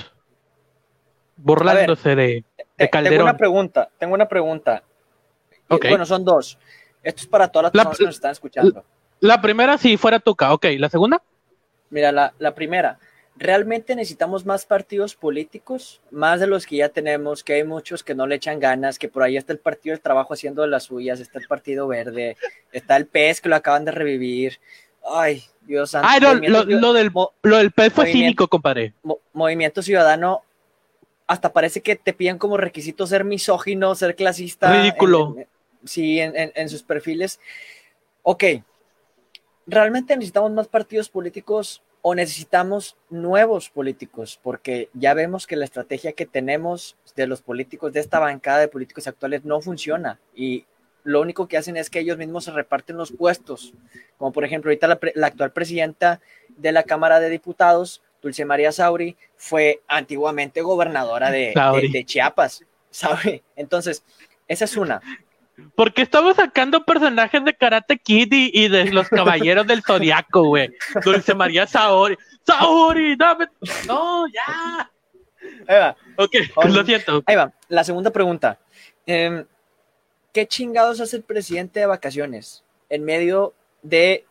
burlándose 1.36 2.10
de, 2.10 2.16
de 2.16 2.44
Te- 2.56 2.64
Tengo 2.76 2.90
Calderón. 2.90 3.22
una 3.22 3.36
pregunta, 3.36 3.88
tengo 3.98 4.14
una 4.14 4.28
pregunta. 4.28 4.82
Y, 5.70 5.74
Ok. 5.74 5.86
Bueno, 5.88 6.06
son 6.06 6.24
dos. 6.24 6.58
Esto 7.02 7.22
es 7.22 7.26
para 7.26 7.48
todas 7.48 7.64
las 7.64 7.74
La- 7.74 7.82
personas 7.84 7.98
que 7.98 8.04
nos 8.06 8.14
están 8.16 8.30
escuchando. 8.32 8.84
La 9.20 9.40
primera, 9.40 9.78
si 9.78 9.96
fuera 9.96 10.20
Tuca, 10.20 10.52
ok. 10.52 10.66
La 10.78 10.88
segunda, 10.88 11.22
Mira, 11.90 12.12
la, 12.12 12.34
la 12.38 12.54
primera, 12.54 12.98
¿realmente 13.38 13.94
necesitamos 13.94 14.44
más 14.44 14.66
partidos 14.66 15.14
políticos? 15.14 16.00
Más 16.10 16.40
de 16.40 16.46
los 16.46 16.66
que 16.66 16.76
ya 16.76 16.88
tenemos, 16.88 17.44
que 17.44 17.54
hay 17.54 17.64
muchos 17.64 18.02
que 18.02 18.14
no 18.14 18.26
le 18.26 18.34
echan 18.34 18.58
ganas, 18.60 18.98
que 18.98 19.08
por 19.08 19.22
ahí 19.22 19.36
está 19.36 19.52
el 19.52 19.58
Partido 19.60 19.94
del 19.94 20.00
Trabajo 20.02 20.34
haciendo 20.34 20.62
de 20.62 20.68
las 20.68 20.84
suyas, 20.84 21.20
está 21.20 21.38
el 21.38 21.46
Partido 21.46 21.86
Verde, 21.86 22.36
está 22.72 22.96
el 22.96 23.06
PES 23.06 23.40
que 23.40 23.48
lo 23.48 23.56
acaban 23.56 23.84
de 23.84 23.92
revivir. 23.92 24.58
Ay, 25.10 25.42
Dios 25.62 25.92
santo. 25.92 26.08
ah, 26.10 26.18
no, 26.20 26.34
lo, 26.34 26.64
lo 26.64 26.92
del, 26.92 27.10
lo 27.42 27.56
del 27.58 27.70
pez 27.72 27.92
fue 27.92 28.10
cínico, 28.12 28.48
compadre. 28.48 28.92
Mo- 29.02 29.20
Movimiento 29.32 29.80
Ciudadano, 29.82 30.42
hasta 31.26 31.52
parece 31.52 31.80
que 31.80 31.96
te 31.96 32.12
piden 32.12 32.38
como 32.38 32.56
requisito 32.56 33.06
ser 33.06 33.24
misógino, 33.24 33.94
ser 33.94 34.16
clasista. 34.16 34.72
Ridículo. 34.72 35.34
en- 35.36 35.40
en- 35.42 35.48
sí, 35.84 36.20
en, 36.20 36.36
en- 36.36 36.52
en 36.54 36.68
sus 36.68 36.82
perfiles. 36.82 37.38
Ok, 38.22 38.44
¿realmente 39.66 40.14
necesitamos 40.16 40.50
más 40.52 40.66
partidos 40.68 41.08
políticos 41.08 41.82
o 42.08 42.14
necesitamos 42.14 42.96
nuevos 43.10 43.68
políticos? 43.68 44.40
Porque 44.42 44.88
ya 44.94 45.12
vemos 45.12 45.46
que 45.46 45.56
la 45.56 45.66
estrategia 45.66 46.12
que 46.12 46.24
tenemos 46.24 46.96
de 47.16 47.26
los 47.26 47.42
políticos, 47.42 47.92
de 47.92 48.00
esta 48.00 48.18
bancada 48.18 48.60
de 48.60 48.68
políticos 48.68 49.06
actuales, 49.06 49.44
no 49.44 49.60
funciona. 49.60 50.18
Y 50.34 50.64
lo 51.04 51.20
único 51.20 51.48
que 51.48 51.58
hacen 51.58 51.76
es 51.76 51.90
que 51.90 52.00
ellos 52.00 52.16
mismos 52.16 52.44
se 52.44 52.50
reparten 52.52 52.96
los 52.96 53.12
puestos. 53.12 53.74
Como 54.16 54.32
por 54.32 54.44
ejemplo, 54.46 54.70
ahorita 54.70 54.88
la, 55.14 55.26
actual 55.26 55.52
presidenta 55.52 56.20
de 56.56 56.72
la 56.72 56.82
Cámara 56.84 57.20
de 57.20 57.28
Diputados, 57.28 58.00
Dulce 58.22 58.46
María 58.46 58.72
Sauri, 58.72 59.16
fue 59.36 59.82
antiguamente 59.86 60.62
gobernadora 60.62 61.30
de, 61.30 61.52
Sauri. 61.52 61.88
de- 61.92 61.98
de 61.98 62.04
Chiapas. 62.06 62.64
¿Sabe? 62.90 63.42
Entonces, 63.54 64.02
esa 64.48 64.64
es 64.64 64.76
una. 64.78 65.02
Porque 65.74 66.02
estamos 66.02 66.36
sacando 66.36 66.84
personajes 66.84 67.44
de 67.44 67.54
Karate 67.54 67.98
Kid 67.98 68.32
y, 68.32 68.50
y 68.52 68.68
de 68.68 68.86
los 68.92 69.08
Caballeros 69.08 69.66
del 69.66 69.82
Zodiaco, 69.82 70.44
güey. 70.44 70.70
Dulce 71.04 71.34
María 71.34 71.66
Saori. 71.66 72.16
¡Saori! 72.46 73.16
¡Dame! 73.16 73.48
¡No, 73.86 74.26
ya! 74.28 74.90
Ahí 75.66 75.78
va. 75.78 75.96
Ok, 76.16 76.34
Oye. 76.56 76.70
lo 76.70 76.84
siento. 76.84 77.22
Ahí 77.26 77.36
va. 77.36 77.52
La 77.68 77.84
segunda 77.84 78.10
pregunta. 78.10 78.58
Em, 79.06 79.44
¿Qué 80.32 80.46
chingados 80.46 81.00
hace 81.00 81.16
el 81.16 81.22
presidente 81.22 81.80
de 81.80 81.86
vacaciones 81.86 82.64
en 82.88 83.04
medio 83.04 83.54
de 83.82 84.24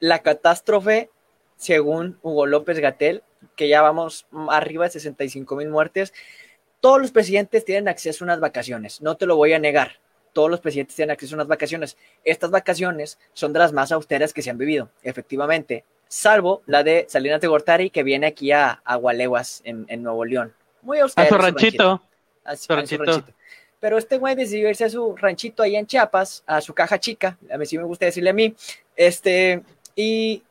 la 0.00 0.20
catástrofe, 0.20 1.10
según 1.56 2.18
Hugo 2.22 2.46
López 2.46 2.78
Gatel, 2.78 3.22
que 3.56 3.68
ya 3.68 3.82
vamos 3.82 4.26
arriba 4.48 4.84
de 4.84 4.90
65 4.90 5.56
mil 5.56 5.68
muertes? 5.68 6.14
Todos 6.80 7.00
los 7.00 7.10
presidentes 7.10 7.64
tienen 7.64 7.88
acceso 7.88 8.24
a 8.24 8.26
unas 8.26 8.40
vacaciones, 8.40 9.00
no 9.00 9.16
te 9.16 9.26
lo 9.26 9.36
voy 9.36 9.52
a 9.54 9.58
negar. 9.58 9.98
Todos 10.34 10.50
los 10.50 10.60
presidentes 10.60 10.94
tienen 10.94 11.12
acceso 11.12 11.34
a 11.34 11.36
unas 11.36 11.46
vacaciones. 11.48 11.96
Estas 12.24 12.50
vacaciones 12.50 13.18
son 13.32 13.54
de 13.54 13.60
las 13.60 13.72
más 13.72 13.90
austeras 13.92 14.34
que 14.34 14.42
se 14.42 14.50
han 14.50 14.58
vivido, 14.58 14.90
efectivamente, 15.02 15.84
salvo 16.06 16.62
la 16.66 16.82
de 16.82 17.06
Salinas 17.08 17.40
de 17.40 17.46
Gortari, 17.48 17.88
que 17.88 18.02
viene 18.02 18.26
aquí 18.26 18.52
a 18.52 18.82
Agualeguas, 18.84 19.62
en, 19.64 19.86
en 19.88 20.02
Nuevo 20.02 20.26
León. 20.26 20.52
Muy 20.82 20.98
austera. 20.98 21.26
A 21.26 21.30
su 21.30 21.38
ranchito. 21.38 22.02
a 22.44 22.56
su- 22.56 22.72
a 22.72 22.76
ranchito. 22.76 23.24
Pero 23.80 23.96
este 23.98 24.18
güey 24.18 24.34
decidió 24.34 24.68
irse 24.68 24.84
a 24.84 24.90
su 24.90 25.14
ranchito 25.16 25.62
ahí 25.62 25.76
en 25.76 25.86
Chiapas, 25.86 26.42
a 26.46 26.60
su 26.60 26.74
caja 26.74 26.98
chica, 27.00 27.38
a 27.50 27.56
mí 27.58 27.66
sí 27.66 27.76
me 27.78 27.84
gusta 27.84 28.06
decirle 28.06 28.30
a 28.30 28.32
mí, 28.32 28.54
este, 28.96 29.62
y 29.96 30.42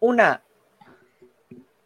una, 0.00 0.42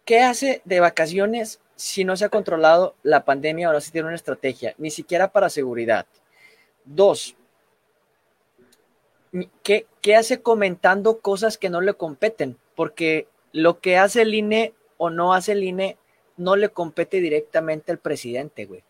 ¿qué 0.04 0.20
hace 0.20 0.62
de 0.64 0.80
vacaciones 0.80 1.60
si 1.74 2.04
no 2.04 2.16
se 2.16 2.24
ha 2.24 2.28
controlado 2.28 2.94
la 3.02 3.24
pandemia 3.24 3.70
o 3.70 3.72
no 3.72 3.80
se 3.80 3.90
tiene 3.90 4.06
una 4.08 4.16
estrategia? 4.16 4.74
Ni 4.78 4.90
siquiera 4.90 5.32
para 5.32 5.48
seguridad. 5.48 6.06
Dos, 6.84 7.36
¿qué, 9.62 9.86
qué 10.00 10.16
hace 10.16 10.42
comentando 10.42 11.18
cosas 11.20 11.58
que 11.58 11.70
no 11.70 11.80
le 11.80 11.94
competen? 11.94 12.56
Porque 12.74 13.28
lo 13.52 13.80
que 13.80 13.96
hace 13.98 14.22
el 14.22 14.34
INE 14.34 14.72
o 14.96 15.10
no 15.10 15.34
hace 15.34 15.52
el 15.52 15.64
INE 15.64 15.96
no 16.36 16.56
le 16.56 16.70
compete 16.70 17.20
directamente 17.20 17.92
al 17.92 17.98
presidente, 17.98 18.64
güey. 18.66 18.82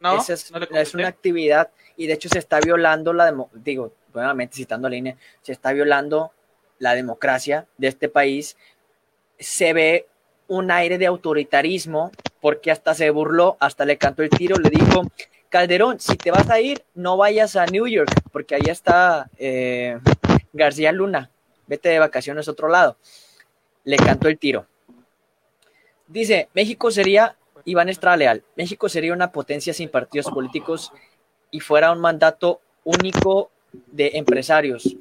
No, 0.00 0.18
Esa 0.18 0.32
es, 0.34 0.50
no 0.50 0.58
le 0.58 0.64
es 0.64 0.70
comenté. 0.70 0.96
una 0.96 1.08
actividad 1.08 1.70
y 1.96 2.06
de 2.06 2.14
hecho 2.14 2.28
se 2.28 2.38
está 2.38 2.60
violando 2.60 3.12
la 3.12 3.26
demo- 3.30 3.50
digo, 3.52 3.92
nuevamente 4.14 4.56
citando 4.56 4.88
la 4.88 4.94
línea, 4.94 5.16
se 5.42 5.52
está 5.52 5.72
violando 5.72 6.32
la 6.78 6.94
democracia 6.94 7.66
de 7.76 7.88
este 7.88 8.08
país. 8.08 8.56
Se 9.38 9.72
ve 9.72 10.06
un 10.48 10.70
aire 10.70 10.96
de 10.98 11.06
autoritarismo 11.06 12.10
porque 12.40 12.70
hasta 12.70 12.94
se 12.94 13.10
burló, 13.10 13.56
hasta 13.60 13.84
le 13.84 13.98
cantó 13.98 14.22
el 14.22 14.30
tiro, 14.30 14.56
le 14.56 14.70
dijo, 14.70 15.02
Calderón, 15.50 16.00
si 16.00 16.16
te 16.16 16.30
vas 16.30 16.48
a 16.48 16.60
ir, 16.60 16.84
no 16.94 17.16
vayas 17.16 17.56
a 17.56 17.66
New 17.66 17.86
York 17.86 18.10
porque 18.32 18.54
ahí 18.54 18.62
está 18.68 19.28
eh, 19.36 19.98
García 20.52 20.92
Luna, 20.92 21.30
vete 21.66 21.88
de 21.88 21.98
vacaciones 21.98 22.48
a 22.48 22.52
otro 22.52 22.68
lado. 22.68 22.96
Le 23.84 23.96
cantó 23.96 24.28
el 24.28 24.38
tiro. 24.38 24.66
Dice, 26.06 26.48
México 26.54 26.90
sería, 26.90 27.36
Iván 27.64 27.88
Estrada 27.88 28.16
Leal, 28.16 28.44
México 28.56 28.88
sería 28.88 29.12
una 29.12 29.32
potencia 29.32 29.74
sin 29.74 29.88
partidos 29.88 30.30
políticos 30.30 30.92
y 31.50 31.60
fuera 31.60 31.92
un 31.92 32.00
mandato 32.00 32.60
único 32.84 33.50
de 33.72 34.12
empresarios. 34.14 34.96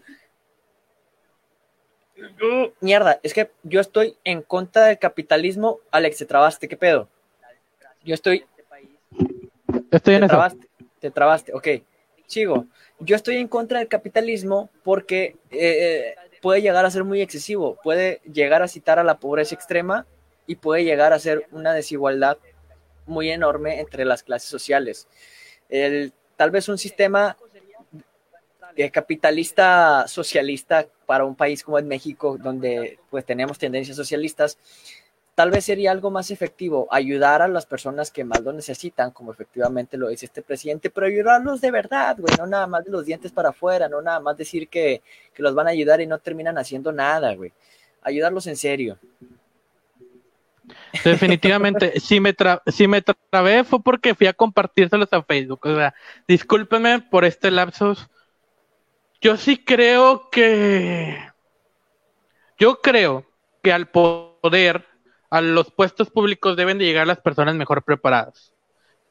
Mierda, 2.81 3.19
es 3.23 3.33
que 3.33 3.51
yo 3.63 3.79
estoy 3.79 4.17
en 4.23 4.41
contra 4.41 4.85
del 4.85 4.99
capitalismo. 4.99 5.79
Alex, 5.91 6.17
te 6.17 6.25
trabaste, 6.25 6.67
¿qué 6.67 6.77
pedo? 6.77 7.07
Yo 8.03 8.13
estoy. 8.13 8.45
Estoy 9.91 10.15
en 10.15 10.21
te 10.21 10.25
eso. 10.25 10.35
trabaste, 10.35 10.67
te 10.99 11.11
trabaste, 11.11 11.53
ok. 11.53 11.67
Sigo. 12.27 12.67
Yo 12.99 13.15
estoy 13.15 13.37
en 13.37 13.47
contra 13.47 13.79
del 13.79 13.87
capitalismo 13.87 14.69
porque 14.83 15.35
eh, 15.49 16.13
puede 16.41 16.61
llegar 16.61 16.85
a 16.85 16.91
ser 16.91 17.03
muy 17.03 17.21
excesivo, 17.21 17.77
puede 17.83 18.21
llegar 18.31 18.61
a 18.61 18.67
citar 18.67 18.99
a 18.99 19.03
la 19.03 19.19
pobreza 19.19 19.55
extrema 19.55 20.05
y 20.45 20.55
puede 20.55 20.83
llegar 20.83 21.13
a 21.13 21.19
ser 21.19 21.47
una 21.51 21.73
desigualdad 21.73 22.37
muy 23.05 23.31
enorme 23.31 23.79
entre 23.79 24.05
las 24.05 24.23
clases 24.23 24.49
sociales. 24.49 25.07
El, 25.69 26.13
tal 26.35 26.51
vez 26.51 26.69
un 26.69 26.77
sistema 26.77 27.35
eh, 28.75 28.91
capitalista 28.91 30.07
socialista 30.07 30.87
para 31.05 31.25
un 31.25 31.35
país 31.35 31.63
como 31.63 31.79
es 31.79 31.85
México, 31.85 32.37
donde 32.39 32.99
pues 33.09 33.25
tenemos 33.25 33.57
tendencias 33.57 33.97
socialistas, 33.97 34.57
tal 35.39 35.51
vez 35.51 35.63
sería 35.63 35.91
algo 35.91 36.11
más 36.11 36.31
efectivo 36.31 36.89
ayudar 36.91 37.41
a 37.41 37.47
las 37.47 37.65
personas 37.65 38.11
que 38.11 38.25
más 38.25 38.41
lo 38.41 38.51
necesitan, 38.51 39.11
como 39.11 39.31
efectivamente 39.31 39.95
lo 39.95 40.09
dice 40.09 40.25
este 40.25 40.41
presidente, 40.41 40.89
pero 40.89 41.07
ayudarlos 41.07 41.61
de 41.61 41.71
verdad, 41.71 42.17
güey, 42.19 42.35
no 42.37 42.45
nada 42.45 42.67
más 42.67 42.83
de 42.83 42.91
los 42.91 43.05
dientes 43.05 43.31
para 43.31 43.51
afuera, 43.51 43.87
no 43.87 44.01
nada 44.01 44.19
más 44.19 44.35
decir 44.35 44.67
que, 44.67 45.01
que 45.33 45.41
los 45.41 45.55
van 45.55 45.67
a 45.67 45.69
ayudar 45.69 46.01
y 46.01 46.07
no 46.07 46.17
terminan 46.17 46.57
haciendo 46.57 46.91
nada, 46.91 47.33
güey. 47.35 47.53
Ayudarlos 48.01 48.47
en 48.47 48.57
serio. 48.57 48.99
Definitivamente, 51.05 51.97
si 52.01 52.19
me, 52.19 52.33
tra 52.33 52.61
si 52.67 52.85
me 52.89 53.01
trabé 53.01 53.63
fue 53.63 53.81
porque 53.81 54.15
fui 54.15 54.27
a 54.27 54.33
compartírselos 54.33 55.07
a 55.13 55.23
Facebook. 55.23 55.61
O 55.63 55.73
sea, 55.73 55.95
discúlpenme 56.27 56.99
por 56.99 57.23
este 57.23 57.49
lapsus. 57.49 58.09
Yo 59.21 59.37
sí 59.37 59.55
creo 59.55 60.29
que. 60.29 61.17
Yo 62.57 62.81
creo 62.81 63.25
que 63.63 63.71
al 63.71 63.87
poder, 63.87 64.88
a 65.29 65.41
los 65.41 65.71
puestos 65.71 66.09
públicos 66.09 66.55
deben 66.57 66.77
de 66.77 66.85
llegar 66.85 67.05
las 67.07 67.19
personas 67.19 67.55
mejor 67.55 67.83
preparadas. 67.83 68.51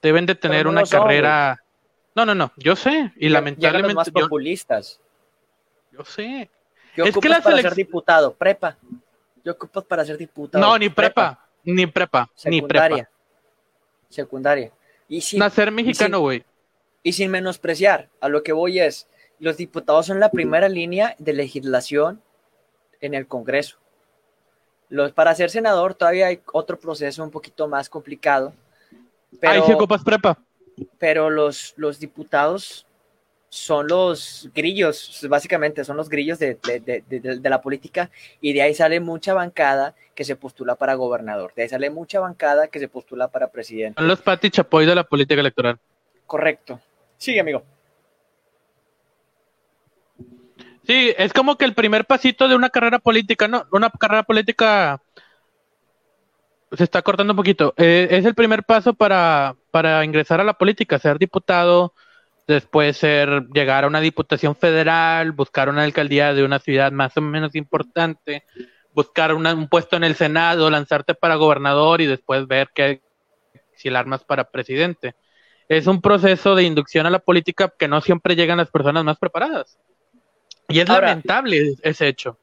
Deben 0.02 0.26
de 0.26 0.34
tener 0.34 0.64
no 0.64 0.72
una 0.72 0.86
son, 0.86 1.00
carrera. 1.02 1.62
no, 2.14 2.24
no, 2.26 2.34
no. 2.34 2.52
Yo 2.56 2.76
sé. 2.76 3.12
Y 3.16 3.28
lamentablemente. 3.28 3.94
los 3.94 3.94
más 3.94 4.06
yo, 4.08 4.12
populistas. 4.12 5.00
yo 5.92 6.04
sé. 6.04 6.50
¿Qué 6.94 7.02
Es 7.02 7.16
que 7.16 7.28
la 7.28 7.40
para 7.40 7.60
ser 7.62 7.74
diputado? 7.74 8.34
Prepa. 8.34 8.76
¿Qué 9.42 9.50
ocupas 9.50 9.84
para 9.84 10.04
ser 10.04 10.16
diputado? 10.18 10.64
No, 10.64 10.78
ni 10.78 10.88
prepa. 10.88 11.46
Ni 11.64 11.86
prepa. 11.86 12.28
Ni 12.44 12.62
prepa. 12.62 13.08
Secundaria. 14.08 14.72
Y 15.08 15.20
sin, 15.20 15.38
Nacer 15.38 15.70
mexicano, 15.70 16.20
güey. 16.20 16.44
y 17.02 17.12
sin 17.12 17.30
menospreciar, 17.30 18.08
a 18.20 18.28
lo 18.28 18.42
que 18.42 18.52
voy 18.52 18.80
es, 18.80 19.06
los 19.38 19.56
diputados 19.56 20.06
son 20.06 20.18
la 20.20 20.30
primera 20.30 20.68
línea 20.68 21.14
de 21.18 21.32
legislación 21.32 22.22
en 23.00 23.14
el 23.14 23.26
Congreso. 23.26 23.78
Los, 24.90 25.12
para 25.12 25.34
ser 25.34 25.50
senador 25.50 25.94
todavía 25.94 26.26
hay 26.28 26.40
otro 26.52 26.78
proceso 26.78 27.22
un 27.22 27.30
poquito 27.30 27.68
más 27.68 27.88
complicado, 27.90 28.52
pero, 29.40 29.52
Ahí 29.52 29.62
sí 29.66 29.72
ocupas 29.72 30.02
prepa. 30.02 30.38
pero 30.98 31.28
los, 31.30 31.74
los 31.76 31.98
diputados 31.98 32.86
son 33.50 33.88
los 33.88 34.48
grillos, 34.54 35.26
básicamente 35.28 35.82
son 35.84 35.96
los 35.96 36.08
grillos 36.08 36.38
de, 36.38 36.54
de- 36.66 36.80
de- 36.80 37.02
de- 37.20 37.38
de 37.38 37.50
la 37.50 37.60
política 37.62 38.10
y 38.40 38.52
de 38.52 38.62
ahí 38.62 38.74
sale 38.74 39.00
mucha 39.00 39.32
bancada 39.34 39.94
que 40.14 40.24
se 40.24 40.36
postula 40.36 40.74
para 40.74 40.94
gobernador, 40.94 41.52
de 41.54 41.62
ahí 41.62 41.68
sale 41.68 41.88
mucha 41.90 42.20
bancada 42.20 42.68
que 42.68 42.78
se 42.78 42.88
postula 42.88 43.28
para 43.28 43.48
presidente. 43.50 43.98
Son 44.00 44.08
los 44.08 44.20
Pati 44.20 44.50
Chapoy 44.50 44.84
de 44.86 44.94
la 44.94 45.04
política 45.04 45.40
electoral. 45.40 45.78
Correcto. 46.26 46.80
Sigue, 47.16 47.40
amigo. 47.40 47.62
Sí, 50.88 51.12
es 51.18 51.32
como 51.32 51.56
que 51.56 51.64
el 51.66 51.74
primer 51.74 52.04
pasito 52.06 52.48
de 52.48 52.56
una 52.56 52.70
carrera 52.70 52.98
política, 52.98 53.46
¿no? 53.46 53.64
Una 53.72 53.90
carrera 53.90 54.22
política 54.24 55.00
se 56.72 56.84
está 56.84 57.02
cortando 57.02 57.32
un 57.32 57.36
poquito. 57.36 57.74
Eh, 57.76 58.08
es 58.10 58.24
el 58.24 58.34
primer 58.34 58.64
paso 58.64 58.94
para, 58.94 59.56
para 59.70 60.04
ingresar 60.04 60.40
a 60.40 60.44
la 60.44 60.54
política, 60.54 60.98
ser 60.98 61.18
diputado, 61.18 61.94
después 62.46 62.96
ser, 62.96 63.46
llegar 63.54 63.84
a 63.84 63.88
una 63.88 64.00
diputación 64.00 64.56
federal, 64.56 65.32
buscar 65.32 65.68
una 65.68 65.84
alcaldía 65.84 66.34
de 66.34 66.44
una 66.44 66.58
ciudad 66.58 66.92
más 66.92 67.16
o 67.16 67.20
menos 67.22 67.54
importante, 67.54 68.44
buscar 68.94 69.34
una- 69.34 69.54
un 69.54 69.68
puesto 69.68 69.96
en 69.96 70.04
el 70.04 70.16
Senado, 70.16 70.70
lanzarte 70.70 71.14
para 71.14 71.36
gobernador 71.36 72.00
y 72.00 72.06
después 72.06 72.46
ver 72.46 72.70
que 72.74 73.02
si 73.76 73.90
la 73.90 74.00
armas 74.00 74.24
para 74.24 74.50
presidente. 74.50 75.14
Es 75.68 75.86
un 75.86 76.00
proceso 76.02 76.54
de 76.56 76.64
inducción 76.64 77.06
a 77.06 77.10
la 77.10 77.20
política 77.20 77.72
que 77.78 77.88
no 77.88 78.00
siempre 78.02 78.36
llegan 78.36 78.58
las 78.58 78.70
personas 78.70 79.04
más 79.04 79.18
preparadas. 79.18 79.78
Y 80.68 80.80
es 80.80 80.90
Ahora- 80.90 81.08
lamentable 81.08 81.74
ese 81.82 82.08
hecho. 82.08 82.36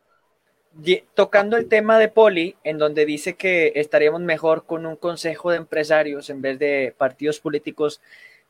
Tocando 1.13 1.55
el 1.55 1.69
tema 1.69 1.97
de 1.99 2.09
Poli, 2.09 2.57
en 2.65 2.77
donde 2.77 3.05
dice 3.05 3.35
que 3.35 3.71
estaríamos 3.75 4.19
mejor 4.21 4.65
con 4.65 4.85
un 4.85 4.97
consejo 4.97 5.51
de 5.51 5.57
empresarios 5.57 6.29
en 6.29 6.41
vez 6.41 6.59
de 6.59 6.93
partidos 6.97 7.39
políticos, 7.39 8.01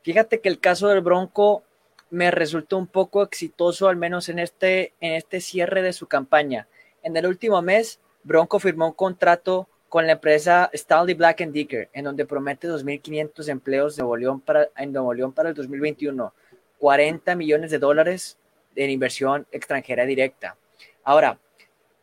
fíjate 0.02 0.40
que 0.40 0.48
el 0.48 0.58
caso 0.58 0.88
del 0.88 1.02
Bronco 1.02 1.62
me 2.10 2.32
resultó 2.32 2.78
un 2.78 2.88
poco 2.88 3.22
exitoso, 3.22 3.88
al 3.88 3.96
menos 3.96 4.28
en 4.28 4.40
este, 4.40 4.92
en 5.00 5.12
este 5.12 5.40
cierre 5.40 5.82
de 5.82 5.92
su 5.92 6.06
campaña. 6.08 6.66
En 7.04 7.16
el 7.16 7.26
último 7.26 7.62
mes, 7.62 8.00
Bronco 8.24 8.58
firmó 8.58 8.86
un 8.86 8.92
contrato 8.94 9.68
con 9.88 10.06
la 10.06 10.12
empresa 10.14 10.68
Stanley 10.72 11.14
Black 11.14 11.42
and 11.42 11.52
Decker, 11.52 11.90
en 11.92 12.04
donde 12.06 12.26
promete 12.26 12.66
2.500 12.66 13.48
empleos 13.48 13.94
de 13.94 14.02
Nuevo 14.02 14.16
León 14.16 14.40
para, 14.40 14.68
en 14.76 14.92
Nuevo 14.92 15.14
León 15.14 15.32
para 15.32 15.50
el 15.50 15.54
2021, 15.54 16.32
40 16.78 17.36
millones 17.36 17.70
de 17.70 17.78
dólares 17.78 18.36
en 18.76 18.90
inversión 18.90 19.46
extranjera 19.50 20.04
directa. 20.06 20.56
Ahora, 21.04 21.38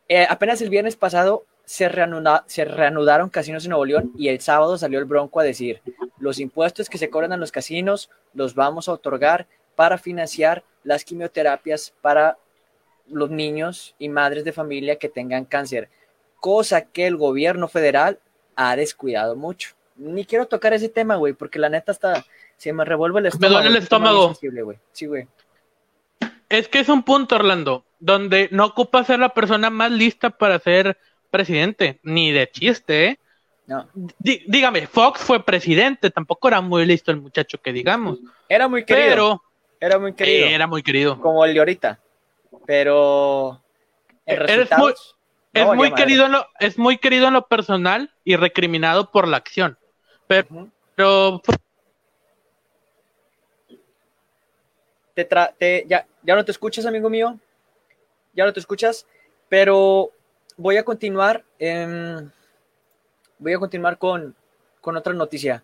eh, 0.07 0.25
apenas 0.29 0.61
el 0.61 0.69
viernes 0.69 0.95
pasado 0.95 1.45
se, 1.65 1.87
reanuda- 1.89 2.43
se 2.47 2.65
reanudaron 2.65 3.29
casinos 3.29 3.63
en 3.63 3.69
Nuevo 3.69 3.85
León 3.85 4.11
y 4.17 4.27
el 4.27 4.41
sábado 4.41 4.77
salió 4.77 4.99
el 4.99 5.05
Bronco 5.05 5.39
a 5.39 5.43
decir, 5.43 5.81
los 6.19 6.39
impuestos 6.39 6.89
que 6.89 6.97
se 6.97 7.09
cobran 7.09 7.31
en 7.33 7.39
los 7.39 7.51
casinos 7.51 8.09
los 8.33 8.53
vamos 8.55 8.89
a 8.89 8.93
otorgar 8.93 9.47
para 9.75 9.97
financiar 9.97 10.63
las 10.83 11.05
quimioterapias 11.05 11.93
para 12.01 12.37
los 13.07 13.29
niños 13.29 13.95
y 13.99 14.09
madres 14.09 14.43
de 14.43 14.51
familia 14.51 14.97
que 14.97 15.09
tengan 15.09 15.45
cáncer, 15.45 15.89
cosa 16.39 16.81
que 16.81 17.07
el 17.07 17.15
gobierno 17.17 17.67
federal 17.67 18.19
ha 18.55 18.75
descuidado 18.75 19.35
mucho. 19.35 19.75
Ni 19.95 20.25
quiero 20.25 20.47
tocar 20.47 20.73
ese 20.73 20.89
tema, 20.89 21.15
güey, 21.15 21.33
porque 21.33 21.59
la 21.59 21.69
neta 21.69 21.91
está, 21.91 22.25
se 22.57 22.73
me 22.73 22.83
revuelve 22.85 23.19
el 23.19 23.25
estómago. 23.27 23.53
duele 23.63 23.77
el 23.77 23.83
estómago. 23.83 24.27
Sí, 24.91 25.05
güey. 25.05 25.27
Es 26.53 26.67
que 26.67 26.79
es 26.79 26.89
un 26.89 27.01
punto, 27.03 27.35
Orlando, 27.35 27.83
donde 27.99 28.47
no 28.51 28.65
ocupa 28.65 29.03
ser 29.03 29.19
la 29.19 29.29
persona 29.29 29.69
más 29.69 29.91
lista 29.91 30.29
para 30.29 30.59
ser 30.59 30.97
presidente, 31.31 31.99
ni 32.03 32.31
de 32.31 32.47
chiste, 32.51 33.05
¿eh? 33.07 33.19
No. 33.65 33.87
Dí- 34.19 34.43
dígame, 34.47 34.85
Fox 34.87 35.21
fue 35.21 35.43
presidente, 35.43 36.11
tampoco 36.11 36.47
era 36.49 36.61
muy 36.61 36.85
listo 36.85 37.11
el 37.11 37.21
muchacho 37.21 37.59
que 37.61 37.73
digamos, 37.73 38.19
Era 38.49 38.67
muy 38.67 38.85
querido. 38.85 39.07
pero 39.09 39.43
era 39.79 39.97
muy 39.99 40.13
querido. 40.13 40.45
era 40.47 40.67
muy 40.67 40.83
querido. 40.83 41.19
como 41.19 41.43
el 41.45 41.53
de 41.53 41.59
ahorita. 41.59 41.99
Pero 42.67 43.61
resultados, 44.25 45.15
no 45.53 45.61
Es 45.61 45.75
muy 45.75 45.91
querido 45.93 46.25
en 46.27 46.33
lo, 46.33 46.47
es 46.59 46.77
muy 46.77 46.97
querido 46.97 47.27
en 47.27 47.33
lo 47.33 47.47
personal 47.47 48.11
y 48.23 48.35
recriminado 48.35 49.11
por 49.11 49.27
la 49.27 49.37
acción. 49.37 49.77
Pero, 50.27 50.69
pero 50.95 51.41
Te 55.13 55.85
ya, 55.87 56.07
ya 56.23 56.35
no 56.35 56.43
te 56.45 56.51
escuchas, 56.51 56.85
amigo 56.85 57.09
mío. 57.09 57.39
Ya 58.33 58.45
no 58.45 58.53
te 58.53 58.59
escuchas. 58.59 59.05
Pero 59.49 60.11
voy 60.57 60.77
a 60.77 60.83
continuar. 60.83 61.43
voy 63.37 63.53
a 63.53 63.59
continuar 63.59 63.97
con, 63.97 64.35
con 64.81 64.97
otra 64.97 65.13
noticia. 65.13 65.63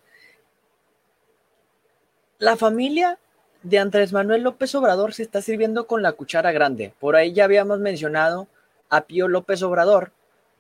La 2.38 2.56
familia 2.56 3.20
de 3.64 3.80
Andrés 3.80 4.14
Manuel 4.14 4.44
López 4.44 4.74
Obrador 4.76 5.14
se 5.14 5.24
está 5.24 5.42
sirviendo 5.42 5.88
con 5.88 6.02
la 6.02 6.14
cuchara 6.14 6.52
grande. 6.52 6.94
Por 7.00 7.16
ahí 7.16 7.34
ya 7.34 7.44
habíamos 7.44 7.80
mencionado 7.80 8.48
a 8.90 9.02
Pío 9.02 9.28
López 9.28 9.62
Obrador. 9.64 10.12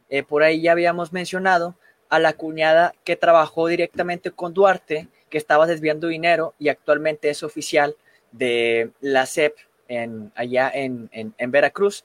eh, 0.09 0.23
por 0.23 0.43
ahí 0.43 0.61
ya 0.61 0.71
habíamos 0.71 1.13
mencionado 1.13 1.75
a 2.09 2.17
la 2.19 2.33
cuñada 2.33 2.95
que 3.03 3.15
trabajó 3.15 3.67
directamente 3.67 4.31
con 4.31 4.53
Duarte, 4.53 5.07
que 5.29 5.37
estaba 5.37 5.67
desviando 5.67 6.07
dinero 6.07 6.55
y 6.57 6.69
actualmente 6.69 7.29
es 7.29 7.43
oficial 7.43 7.95
de 8.31 8.91
la 9.01 9.25
CEP 9.25 9.55
en, 9.87 10.31
allá 10.35 10.69
en, 10.73 11.09
en- 11.11 11.33
en 11.37 11.51
Veracruz. 11.51 12.03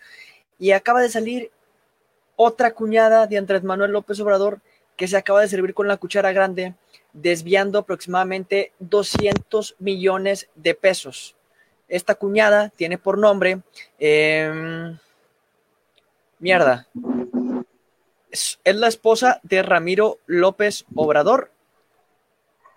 Y 0.58 0.72
acaba 0.72 1.00
de 1.02 1.08
salir 1.08 1.50
otra 2.36 2.72
cuñada 2.74 3.26
de 3.26 3.38
Andrés 3.38 3.62
Manuel 3.62 3.92
López 3.92 4.18
Obrador 4.20 4.60
que 4.96 5.08
se 5.08 5.16
acaba 5.16 5.40
de 5.40 5.48
servir 5.48 5.74
con 5.74 5.88
la 5.88 5.96
cuchara 5.96 6.32
grande, 6.32 6.74
desviando 7.12 7.80
aproximadamente 7.80 8.72
200 8.78 9.74
millones 9.80 10.48
de 10.54 10.74
pesos. 10.74 11.34
Esta 11.88 12.14
cuñada 12.14 12.70
tiene 12.70 12.96
por 12.98 13.18
nombre... 13.18 13.60
em, 13.98 14.96
mierda. 16.38 16.86
Es, 18.30 18.58
es 18.64 18.76
la 18.76 18.88
esposa 18.88 19.40
de 19.42 19.62
Ramiro 19.62 20.18
López 20.26 20.84
Obrador. 20.94 21.50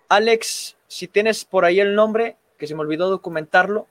Alex, 0.08 0.76
si 0.86 1.06
tienes 1.08 1.44
por 1.44 1.64
ahí 1.64 1.80
el 1.80 1.94
nombre, 1.94 2.36
que 2.58 2.66
se 2.66 2.74
me 2.74 2.80
olvidó 2.80 3.08
documentarlo. 3.08 3.86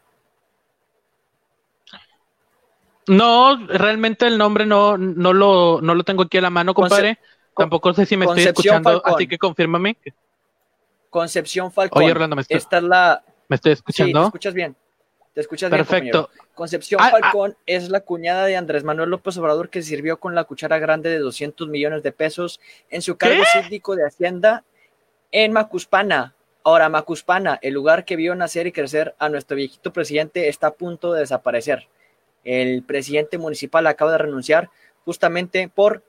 No, 3.07 3.55
realmente 3.67 4.27
el 4.27 4.37
nombre 4.37 4.65
no, 4.65 4.97
no, 4.97 5.31
lo, 5.33 5.79
no 5.81 5.95
lo 5.95 6.03
tengo 6.03 6.23
aquí 6.23 6.37
a 6.37 6.41
la 6.41 6.49
mano, 6.49 6.73
compadre. 6.73 7.17
Conce- 7.17 7.37
Tampoco 7.55 7.93
sé 7.93 8.05
si 8.05 8.17
me 8.17 8.25
estoy 8.25 8.43
escuchando, 8.43 8.91
Falcón. 8.91 9.13
así 9.15 9.27
que 9.27 9.37
confírmame. 9.37 9.97
Concepción 11.09 11.71
Falcón. 11.71 12.03
Oye, 12.03 12.11
Orlando, 12.11 12.35
¿me, 12.35 12.41
estoy- 12.43 12.57
Esta 12.57 12.77
es 12.77 12.83
la. 12.83 13.23
¿me 13.47 13.55
estoy 13.55 13.71
Sí, 13.71 13.75
te 13.75 13.79
escuchando? 13.79 14.25
escuchas 14.25 14.53
bien. 14.53 14.75
Te 15.33 15.41
escuchas 15.41 15.71
bien. 15.71 15.85
Perfecto. 15.85 16.23
compañero. 16.25 16.47
Concepción 16.53 17.01
Ah, 17.01 17.07
ah. 17.07 17.11
Falcón 17.11 17.55
es 17.65 17.89
la 17.89 18.01
cuñada 18.01 18.45
de 18.45 18.57
Andrés 18.57 18.83
Manuel 18.83 19.09
López 19.09 19.37
Obrador 19.37 19.69
que 19.69 19.81
sirvió 19.81 20.19
con 20.19 20.35
la 20.35 20.43
cuchara 20.43 20.77
grande 20.79 21.09
de 21.09 21.19
200 21.19 21.67
millones 21.69 22.03
de 22.03 22.11
pesos 22.11 22.59
en 22.89 23.01
su 23.01 23.15
cargo 23.17 23.43
¿Qué? 23.53 23.61
síndico 23.61 23.95
de 23.95 24.05
Hacienda 24.05 24.63
en 25.31 25.53
Macuspana. 25.53 26.33
Ahora, 26.67 26.89
Macuspana, 26.89 27.57
el 27.61 27.73
lugar 27.73 28.03
que 28.03 28.17
vio 28.17 28.35
nacer 28.35 28.67
y 28.67 28.73
crecer 28.73 29.15
a 29.19 29.29
nuestro 29.29 29.55
viejito 29.55 29.93
presidente, 29.93 30.49
está 30.49 30.67
a 30.67 30.73
punto 30.73 31.13
de 31.13 31.21
desaparecer. 31.21 31.87
El 32.43 32.83
presidente 32.83 33.37
municipal 33.37 33.87
acaba 33.87 34.11
de 34.11 34.17
renunciar 34.17 34.69
justamente 35.05 35.71
por 35.73 36.03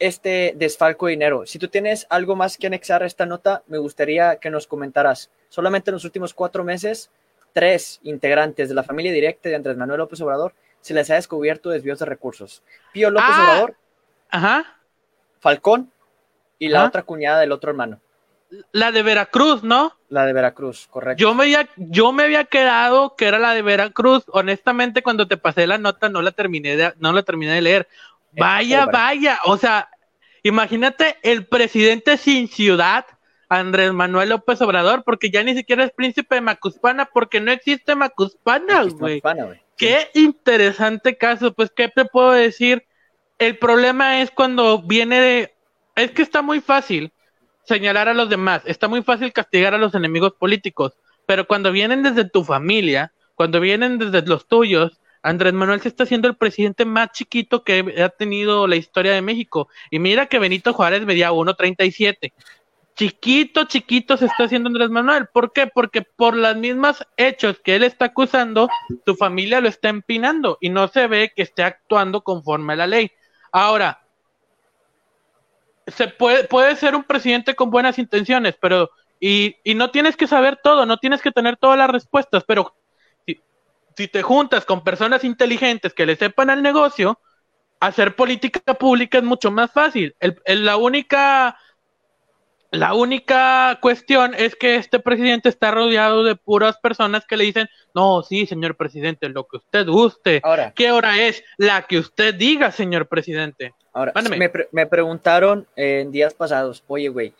este 0.00 0.52
desfalco 0.56 1.06
de 1.06 1.10
dinero. 1.12 1.46
Si 1.46 1.60
tú 1.60 1.68
tienes 1.68 2.08
algo 2.10 2.34
más 2.34 2.56
que 2.58 2.66
anexar 2.66 3.04
a 3.04 3.06
esta 3.06 3.24
nota, 3.24 3.62
me 3.68 3.78
gustaría 3.78 4.34
que 4.40 4.50
nos 4.50 4.66
comentaras. 4.66 5.30
Solamente 5.48 5.90
en 5.90 5.94
los 5.94 6.04
últimos 6.04 6.34
cuatro 6.34 6.64
meses, 6.64 7.12
tres 7.52 8.00
integrantes 8.02 8.68
de 8.68 8.74
la 8.74 8.82
familia 8.82 9.12
directa 9.12 9.48
de 9.48 9.54
Andrés 9.54 9.76
Manuel 9.76 9.98
López 9.98 10.20
Obrador 10.22 10.54
se 10.80 10.92
les 10.92 11.08
ha 11.10 11.14
descubierto 11.14 11.70
desvíos 11.70 12.00
de 12.00 12.06
recursos. 12.06 12.64
Pío 12.92 13.10
López 13.10 13.30
Ah. 13.32 13.44
Obrador, 13.44 13.76
Ajá. 14.28 14.76
Falcón 15.38 15.92
y 16.58 16.66
la 16.66 16.80
Ajá. 16.80 16.88
otra 16.88 17.02
cuñada 17.04 17.38
del 17.38 17.52
otro 17.52 17.70
hermano, 17.70 18.00
La 18.72 18.92
de 18.92 19.02
Veracruz, 19.02 19.62
¿no? 19.62 19.92
la 20.14 20.26
de 20.26 20.32
Veracruz, 20.32 20.86
correcto. 20.88 21.20
Yo 21.20 21.34
me, 21.34 21.42
había, 21.42 21.68
yo 21.76 22.12
me 22.12 22.22
había 22.22 22.44
quedado 22.44 23.16
que 23.16 23.26
era 23.26 23.40
la 23.40 23.52
de 23.52 23.62
Veracruz. 23.62 24.22
Honestamente, 24.28 25.02
cuando 25.02 25.26
te 25.26 25.36
pasé 25.36 25.66
la 25.66 25.76
nota, 25.76 26.08
no 26.08 26.22
la 26.22 26.30
terminé 26.30 26.76
de, 26.76 26.94
no 26.98 27.12
la 27.12 27.24
terminé 27.24 27.52
de 27.52 27.62
leer. 27.62 27.88
Vaya, 28.30 28.84
obra. 28.84 28.92
vaya. 28.92 29.38
O 29.44 29.56
sea, 29.56 29.88
imagínate 30.44 31.16
el 31.22 31.46
presidente 31.46 32.16
sin 32.16 32.46
ciudad, 32.46 33.06
Andrés 33.48 33.92
Manuel 33.92 34.28
López 34.28 34.62
Obrador, 34.62 35.02
porque 35.02 35.30
ya 35.30 35.42
ni 35.42 35.54
siquiera 35.54 35.82
es 35.82 35.90
príncipe 35.90 36.36
de 36.36 36.40
Macuspana, 36.42 37.06
porque 37.06 37.40
no 37.40 37.50
existe 37.50 37.96
Macuspana, 37.96 38.84
güey. 38.84 39.20
Qué 39.76 40.10
interesante 40.14 41.16
caso. 41.16 41.52
Pues, 41.52 41.72
¿qué 41.74 41.88
te 41.88 42.04
puedo 42.04 42.30
decir? 42.30 42.86
El 43.38 43.58
problema 43.58 44.20
es 44.20 44.30
cuando 44.30 44.80
viene 44.80 45.20
de. 45.20 45.54
Es 45.96 46.12
que 46.12 46.22
está 46.22 46.40
muy 46.40 46.60
fácil 46.60 47.12
señalar 47.64 48.08
a 48.08 48.14
los 48.14 48.28
demás, 48.28 48.62
está 48.64 48.88
muy 48.88 49.02
fácil 49.02 49.32
castigar 49.32 49.74
a 49.74 49.78
los 49.78 49.94
enemigos 49.94 50.32
políticos, 50.34 50.92
pero 51.26 51.46
cuando 51.46 51.72
vienen 51.72 52.02
desde 52.02 52.28
tu 52.28 52.44
familia, 52.44 53.12
cuando 53.34 53.60
vienen 53.60 53.98
desde 53.98 54.22
los 54.22 54.46
tuyos, 54.46 55.00
Andrés 55.22 55.54
Manuel 55.54 55.80
se 55.80 55.88
está 55.88 56.04
haciendo 56.04 56.28
el 56.28 56.36
presidente 56.36 56.84
más 56.84 57.10
chiquito 57.12 57.64
que 57.64 58.02
ha 58.02 58.10
tenido 58.10 58.66
la 58.66 58.76
historia 58.76 59.12
de 59.12 59.22
México. 59.22 59.68
Y 59.90 59.98
mira 59.98 60.26
que 60.26 60.38
Benito 60.38 60.74
Juárez 60.74 61.06
medía 61.06 61.32
1.37. 61.32 62.32
Chiquito, 62.94 63.64
chiquito 63.64 64.18
se 64.18 64.26
está 64.26 64.44
haciendo 64.44 64.68
Andrés 64.68 64.90
Manuel. 64.90 65.26
¿Por 65.32 65.52
qué? 65.52 65.66
Porque 65.66 66.02
por 66.02 66.36
las 66.36 66.56
mismas 66.56 67.04
hechos 67.16 67.58
que 67.64 67.74
él 67.74 67.84
está 67.84 68.06
acusando, 68.06 68.68
su 69.06 69.16
familia 69.16 69.62
lo 69.62 69.68
está 69.68 69.88
empinando 69.88 70.58
y 70.60 70.68
no 70.68 70.88
se 70.88 71.06
ve 71.06 71.32
que 71.34 71.42
esté 71.42 71.62
actuando 71.62 72.20
conforme 72.20 72.74
a 72.74 72.76
la 72.76 72.86
ley. 72.86 73.10
Ahora, 73.50 74.03
se 75.86 76.08
puede, 76.08 76.44
puede 76.44 76.76
ser 76.76 76.94
un 76.94 77.04
presidente 77.04 77.54
con 77.54 77.70
buenas 77.70 77.98
intenciones, 77.98 78.56
pero 78.60 78.90
y, 79.20 79.56
y 79.64 79.74
no 79.74 79.90
tienes 79.90 80.16
que 80.16 80.26
saber 80.26 80.58
todo, 80.62 80.86
no 80.86 80.98
tienes 80.98 81.22
que 81.22 81.30
tener 81.32 81.56
todas 81.56 81.78
las 81.78 81.90
respuestas, 81.90 82.44
pero 82.46 82.74
si, 83.26 83.42
si 83.96 84.08
te 84.08 84.22
juntas 84.22 84.64
con 84.64 84.84
personas 84.84 85.24
inteligentes 85.24 85.94
que 85.94 86.06
le 86.06 86.16
sepan 86.16 86.50
al 86.50 86.62
negocio, 86.62 87.20
hacer 87.80 88.16
política 88.16 88.74
pública 88.74 89.18
es 89.18 89.24
mucho 89.24 89.50
más 89.50 89.72
fácil. 89.72 90.16
El, 90.20 90.40
el- 90.46 90.64
la 90.66 90.76
única 90.78 91.58
la 92.70 92.94
única 92.94 93.78
cuestión 93.80 94.34
es 94.34 94.56
que 94.56 94.74
este 94.76 94.98
presidente 94.98 95.48
está 95.48 95.70
rodeado 95.70 96.24
de 96.24 96.34
puras 96.36 96.76
personas 96.78 97.24
que 97.26 97.36
le 97.36 97.44
dicen, 97.44 97.68
no, 97.94 98.22
sí, 98.22 98.46
señor 98.46 98.76
presidente, 98.76 99.28
lo 99.28 99.46
que 99.46 99.58
usted 99.58 99.86
guste. 99.86 100.44
Ahora, 100.44 100.72
¿Qué 100.74 100.90
hora 100.90 101.22
es? 101.22 101.44
La 101.56 101.82
que 101.86 101.98
usted 101.98 102.34
diga, 102.34 102.72
señor 102.72 103.08
presidente. 103.08 103.74
Ahora, 103.94 104.12
me, 104.38 104.48
pre- 104.50 104.68
me 104.72 104.86
preguntaron 104.86 105.66
eh, 105.76 106.00
en 106.00 106.10
días 106.12 106.34
pasados, 106.34 106.82
oye, 106.88 107.08
güey, 107.08 107.32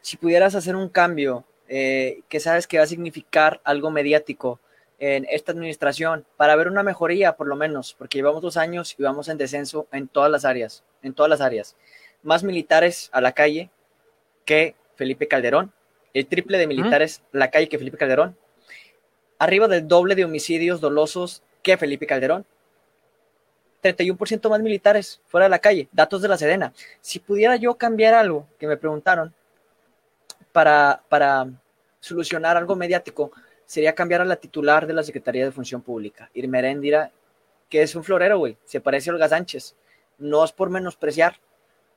si 0.00 0.16
pudieras 0.16 0.54
hacer 0.54 0.74
un 0.74 0.88
cambio 0.88 1.44
eh, 1.68 2.20
que 2.28 2.40
sabes 2.40 2.66
que 2.66 2.78
va 2.78 2.84
a 2.84 2.86
significar 2.88 3.60
algo 3.62 3.90
mediático 3.90 4.58
en 4.98 5.26
esta 5.30 5.52
administración 5.52 6.24
para 6.36 6.56
ver 6.56 6.66
una 6.68 6.82
mejoría, 6.82 7.36
por 7.36 7.46
lo 7.46 7.54
menos, 7.56 7.94
porque 7.96 8.18
llevamos 8.18 8.42
dos 8.42 8.56
años 8.56 8.96
y 8.98 9.02
vamos 9.02 9.28
en 9.28 9.38
descenso 9.38 9.86
en 9.92 10.08
todas 10.08 10.30
las 10.30 10.44
áreas, 10.44 10.82
en 11.02 11.12
todas 11.12 11.30
las 11.30 11.40
áreas. 11.40 11.76
Más 12.22 12.42
militares 12.42 13.10
a 13.12 13.20
la 13.20 13.32
calle 13.32 13.70
que 14.44 14.74
Felipe 14.96 15.28
Calderón, 15.28 15.72
el 16.14 16.26
triple 16.26 16.58
de 16.58 16.66
militares 16.66 17.22
a 17.32 17.36
la 17.36 17.50
calle 17.50 17.68
que 17.68 17.78
Felipe 17.78 17.98
Calderón, 17.98 18.36
arriba 19.38 19.68
del 19.68 19.86
doble 19.86 20.14
de 20.14 20.24
homicidios 20.24 20.80
dolosos 20.80 21.42
que 21.62 21.76
Felipe 21.76 22.06
Calderón. 22.06 22.44
31% 23.82 24.48
más 24.50 24.60
militares 24.60 25.20
fuera 25.26 25.44
de 25.46 25.50
la 25.50 25.58
calle, 25.58 25.88
datos 25.92 26.22
de 26.22 26.28
la 26.28 26.36
Sedena. 26.38 26.72
Si 27.00 27.18
pudiera 27.18 27.56
yo 27.56 27.74
cambiar 27.76 28.14
algo 28.14 28.46
que 28.58 28.66
me 28.66 28.76
preguntaron 28.76 29.32
para, 30.52 31.02
para 31.08 31.46
solucionar 32.00 32.56
algo 32.56 32.74
mediático, 32.76 33.30
sería 33.64 33.94
cambiar 33.94 34.20
a 34.20 34.24
la 34.24 34.36
titular 34.36 34.86
de 34.86 34.94
la 34.94 35.02
Secretaría 35.02 35.44
de 35.44 35.52
Función 35.52 35.82
Pública, 35.82 36.30
Irma 36.34 36.58
Heréndira, 36.58 37.12
que 37.68 37.82
es 37.82 37.94
un 37.94 38.02
florero, 38.04 38.38
güey, 38.38 38.56
se 38.64 38.80
parece 38.80 39.10
a 39.10 39.12
Olga 39.12 39.28
Sánchez. 39.28 39.74
No 40.18 40.42
es 40.44 40.52
por 40.52 40.70
menospreciar, 40.70 41.36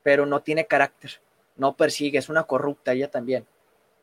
pero 0.03 0.25
no 0.25 0.41
tiene 0.41 0.65
carácter, 0.67 1.21
no 1.55 1.75
persigue, 1.75 2.19
es 2.19 2.29
una 2.29 2.43
corrupta 2.43 2.91
ella 2.91 3.09
también. 3.09 3.45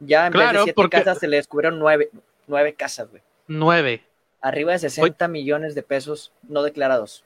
Ya 0.01 0.27
en 0.27 0.33
vez 0.33 0.53
de 0.53 0.59
siete 0.59 0.73
porque- 0.75 0.99
casas 0.99 1.19
se 1.19 1.29
le 1.29 1.37
descubrieron 1.37 1.79
nueve, 1.79 2.11
nueve 2.47 2.75
casas, 2.75 3.11
güey. 3.11 3.23
Nueve. 3.47 4.05
Arriba 4.41 4.73
de 4.73 4.79
60 4.79 5.27
millones 5.29 5.75
de 5.75 5.83
pesos 5.83 6.33
no 6.43 6.63
declarados. 6.63 7.25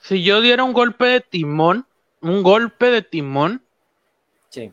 Si 0.00 0.22
yo 0.22 0.40
diera 0.40 0.64
un 0.64 0.72
golpe 0.72 1.06
de 1.06 1.20
timón, 1.20 1.86
un 2.20 2.42
golpe 2.42 2.90
de 2.90 3.02
timón, 3.02 3.62
Sí. 4.50 4.72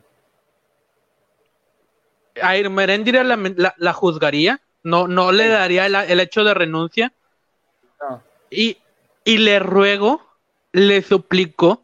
a 2.42 2.56
Irma 2.56 2.84
Heréndira 2.84 3.24
la, 3.24 3.36
la- 3.56 3.74
la 3.76 3.92
juzgaría, 3.92 4.60
no, 4.82 5.08
no 5.08 5.32
le 5.32 5.48
daría 5.48 5.86
el, 5.86 5.94
el 5.94 6.20
hecho 6.20 6.44
de 6.44 6.54
renuncia 6.54 7.12
No. 8.00 8.22
y, 8.50 8.78
y 9.24 9.38
le 9.38 9.58
ruego, 9.58 10.26
le 10.72 11.02
suplico, 11.02 11.82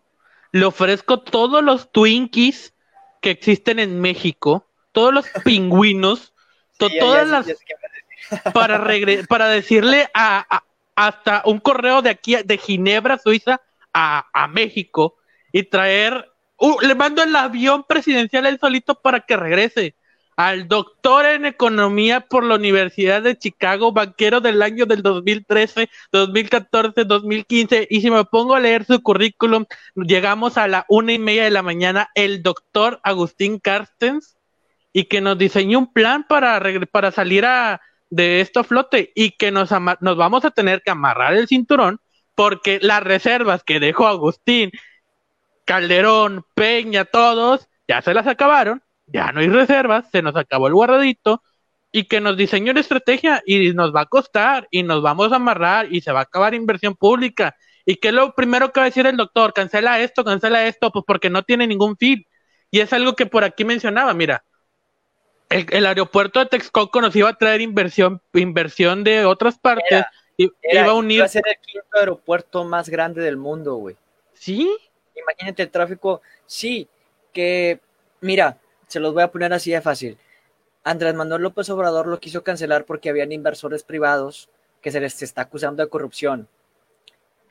le 0.52 0.64
ofrezco 0.66 1.20
todos 1.20 1.62
los 1.64 1.90
Twinkies 1.90 2.74
que 3.20 3.31
existen 3.31 3.78
en 3.78 4.00
México, 4.00 4.66
todos 4.92 5.12
los 5.12 5.26
pingüinos, 5.44 6.33
to- 6.78 6.88
Sí, 6.88 6.94
ya- 6.94 7.00
todas 7.00 7.26
ya- 7.26 7.33
las 7.33 7.46
ya 7.46 8.52
para 8.52 8.78
regre- 8.78 9.26
para 9.26 9.48
decirle 9.48 10.09
a, 10.14 10.46
a- 10.57 10.64
hasta 10.96 11.42
un 11.46 11.59
correo 11.59 12.02
de 12.02 12.11
aquí 12.11 12.37
de 12.37 12.59
Ginebra, 12.59 13.18
Suiza, 13.18 13.61
a, 13.92 14.26
a 14.33 14.48
México 14.48 15.16
y 15.52 15.64
traer, 15.64 16.31
uh, 16.57 16.81
le 16.81 16.94
mando 16.94 17.22
el 17.22 17.35
avión 17.37 17.85
presidencial 17.85 18.46
él 18.46 18.59
solito 18.59 18.94
para 18.94 19.20
que 19.20 19.37
regrese. 19.37 19.96
Al 20.35 20.66
doctor 20.66 21.26
en 21.26 21.44
economía 21.44 22.20
por 22.20 22.42
la 22.42 22.55
Universidad 22.55 23.20
de 23.20 23.37
Chicago, 23.37 23.92
banquero 23.92 24.40
del 24.40 24.62
año 24.62 24.87
del 24.87 25.02
2013, 25.02 25.90
2014, 26.11 27.05
2015, 27.05 27.87
y 27.90 28.00
si 28.00 28.11
me 28.11 28.24
pongo 28.24 28.55
a 28.55 28.61
leer 28.61 28.87
su 28.87 29.02
currículum, 29.02 29.66
llegamos 29.94 30.57
a 30.57 30.68
la 30.68 30.87
una 30.88 31.12
y 31.12 31.18
media 31.18 31.44
de 31.44 31.50
la 31.50 31.62
mañana, 31.62 32.09
el 32.14 32.42
doctor 32.42 32.98
Agustín 33.02 33.59
Carstens, 33.59 34.38
y 34.94 35.05
que 35.05 35.20
nos 35.20 35.37
diseñó 35.37 35.78
un 35.78 35.92
plan 35.92 36.24
para, 36.26 36.61
para 36.90 37.12
salir 37.12 37.44
a, 37.44 37.83
de 38.12 38.42
esto 38.42 38.62
flote 38.62 39.11
y 39.14 39.31
que 39.31 39.51
nos, 39.51 39.70
nos 40.01 40.16
vamos 40.18 40.44
a 40.44 40.51
tener 40.51 40.83
que 40.83 40.90
amarrar 40.90 41.33
el 41.33 41.48
cinturón 41.48 41.98
porque 42.35 42.79
las 42.83 43.03
reservas 43.03 43.64
que 43.64 43.81
dejó 43.81 44.07
Agustín, 44.07 44.70
Calderón, 45.64 46.44
Peña, 46.55 47.07
todos, 47.07 47.68
ya 47.88 48.03
se 48.03 48.12
las 48.12 48.27
acabaron, 48.27 48.83
ya 49.07 49.33
no 49.33 49.40
hay 49.40 49.48
reservas, 49.48 50.11
se 50.12 50.20
nos 50.20 50.37
acabó 50.37 50.66
el 50.66 50.75
guardadito 50.75 51.42
y 51.90 52.05
que 52.05 52.20
nos 52.20 52.37
diseñó 52.37 52.72
una 52.72 52.81
estrategia 52.81 53.42
y 53.46 53.72
nos 53.72 53.94
va 53.94 54.03
a 54.03 54.07
costar 54.07 54.68
y 54.70 54.83
nos 54.83 55.01
vamos 55.01 55.33
a 55.33 55.37
amarrar 55.37 55.90
y 55.90 56.03
se 56.03 56.12
va 56.12 56.20
a 56.20 56.25
acabar 56.25 56.53
inversión 56.53 56.94
pública. 56.94 57.57
¿Y 57.87 57.96
que 57.96 58.12
lo 58.12 58.35
primero 58.35 58.72
que 58.72 58.81
va 58.81 58.85
a 58.85 58.90
decir 58.90 59.07
el 59.07 59.16
doctor? 59.16 59.55
Cancela 59.55 60.01
esto, 60.01 60.22
cancela 60.22 60.66
esto, 60.66 60.92
pues 60.92 61.05
porque 61.07 61.31
no 61.31 61.44
tiene 61.44 61.66
ningún 61.66 61.96
fin. 61.96 62.25
Y 62.70 62.81
es 62.81 62.92
algo 62.92 63.14
que 63.14 63.25
por 63.25 63.42
aquí 63.42 63.64
mencionaba, 63.64 64.12
mira, 64.12 64.44
el, 65.52 65.66
el 65.70 65.86
aeropuerto 65.86 66.40
de 66.40 66.46
Texcoco 66.46 67.00
nos 67.00 67.14
iba 67.16 67.28
a 67.28 67.34
traer 67.36 67.60
inversión, 67.60 68.20
inversión 68.32 69.04
de 69.04 69.24
otras 69.24 69.58
partes, 69.58 70.04
y 70.36 70.50
Era- 70.62 70.82
iba 70.82 70.92
a 70.92 70.94
unir 70.94 71.18
iba 71.18 71.26
a 71.26 71.28
ser 71.28 71.42
el 71.46 71.56
quinto 71.58 71.98
aeropuerto 71.98 72.64
más 72.64 72.88
grande 72.88 73.22
del 73.22 73.36
mundo, 73.36 73.74
güey. 73.76 73.96
¿Sí? 74.34 74.74
Imagínate 75.14 75.62
el 75.62 75.70
tráfico. 75.70 76.22
Sí, 76.46 76.88
que, 77.32 77.80
mira, 78.20 78.58
se 78.88 78.98
los 79.00 79.12
voy 79.14 79.22
a 79.22 79.30
poner 79.30 79.52
así 79.52 79.70
de 79.70 79.80
fácil. 79.80 80.18
Andrés 80.84 81.14
Manuel 81.14 81.42
López 81.42 81.70
Obrador 81.70 82.08
lo 82.08 82.18
quiso 82.18 82.42
cancelar 82.42 82.84
porque 82.84 83.08
habían 83.10 83.30
inversores 83.30 83.84
privados 83.84 84.48
que 84.80 84.90
se 84.90 85.00
les 85.00 85.22
está 85.22 85.42
acusando 85.42 85.82
de 85.82 85.88
corrupción. 85.88 86.48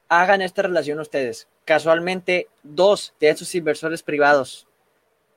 Hagan 0.10 0.42
esta 0.42 0.64
relación 0.64 1.00
ustedes. 1.00 1.48
Casualmente, 1.64 2.50
dos 2.64 3.14
de 3.22 3.30
esos 3.30 3.56
inversores 3.56 4.04
privados 4.04 4.68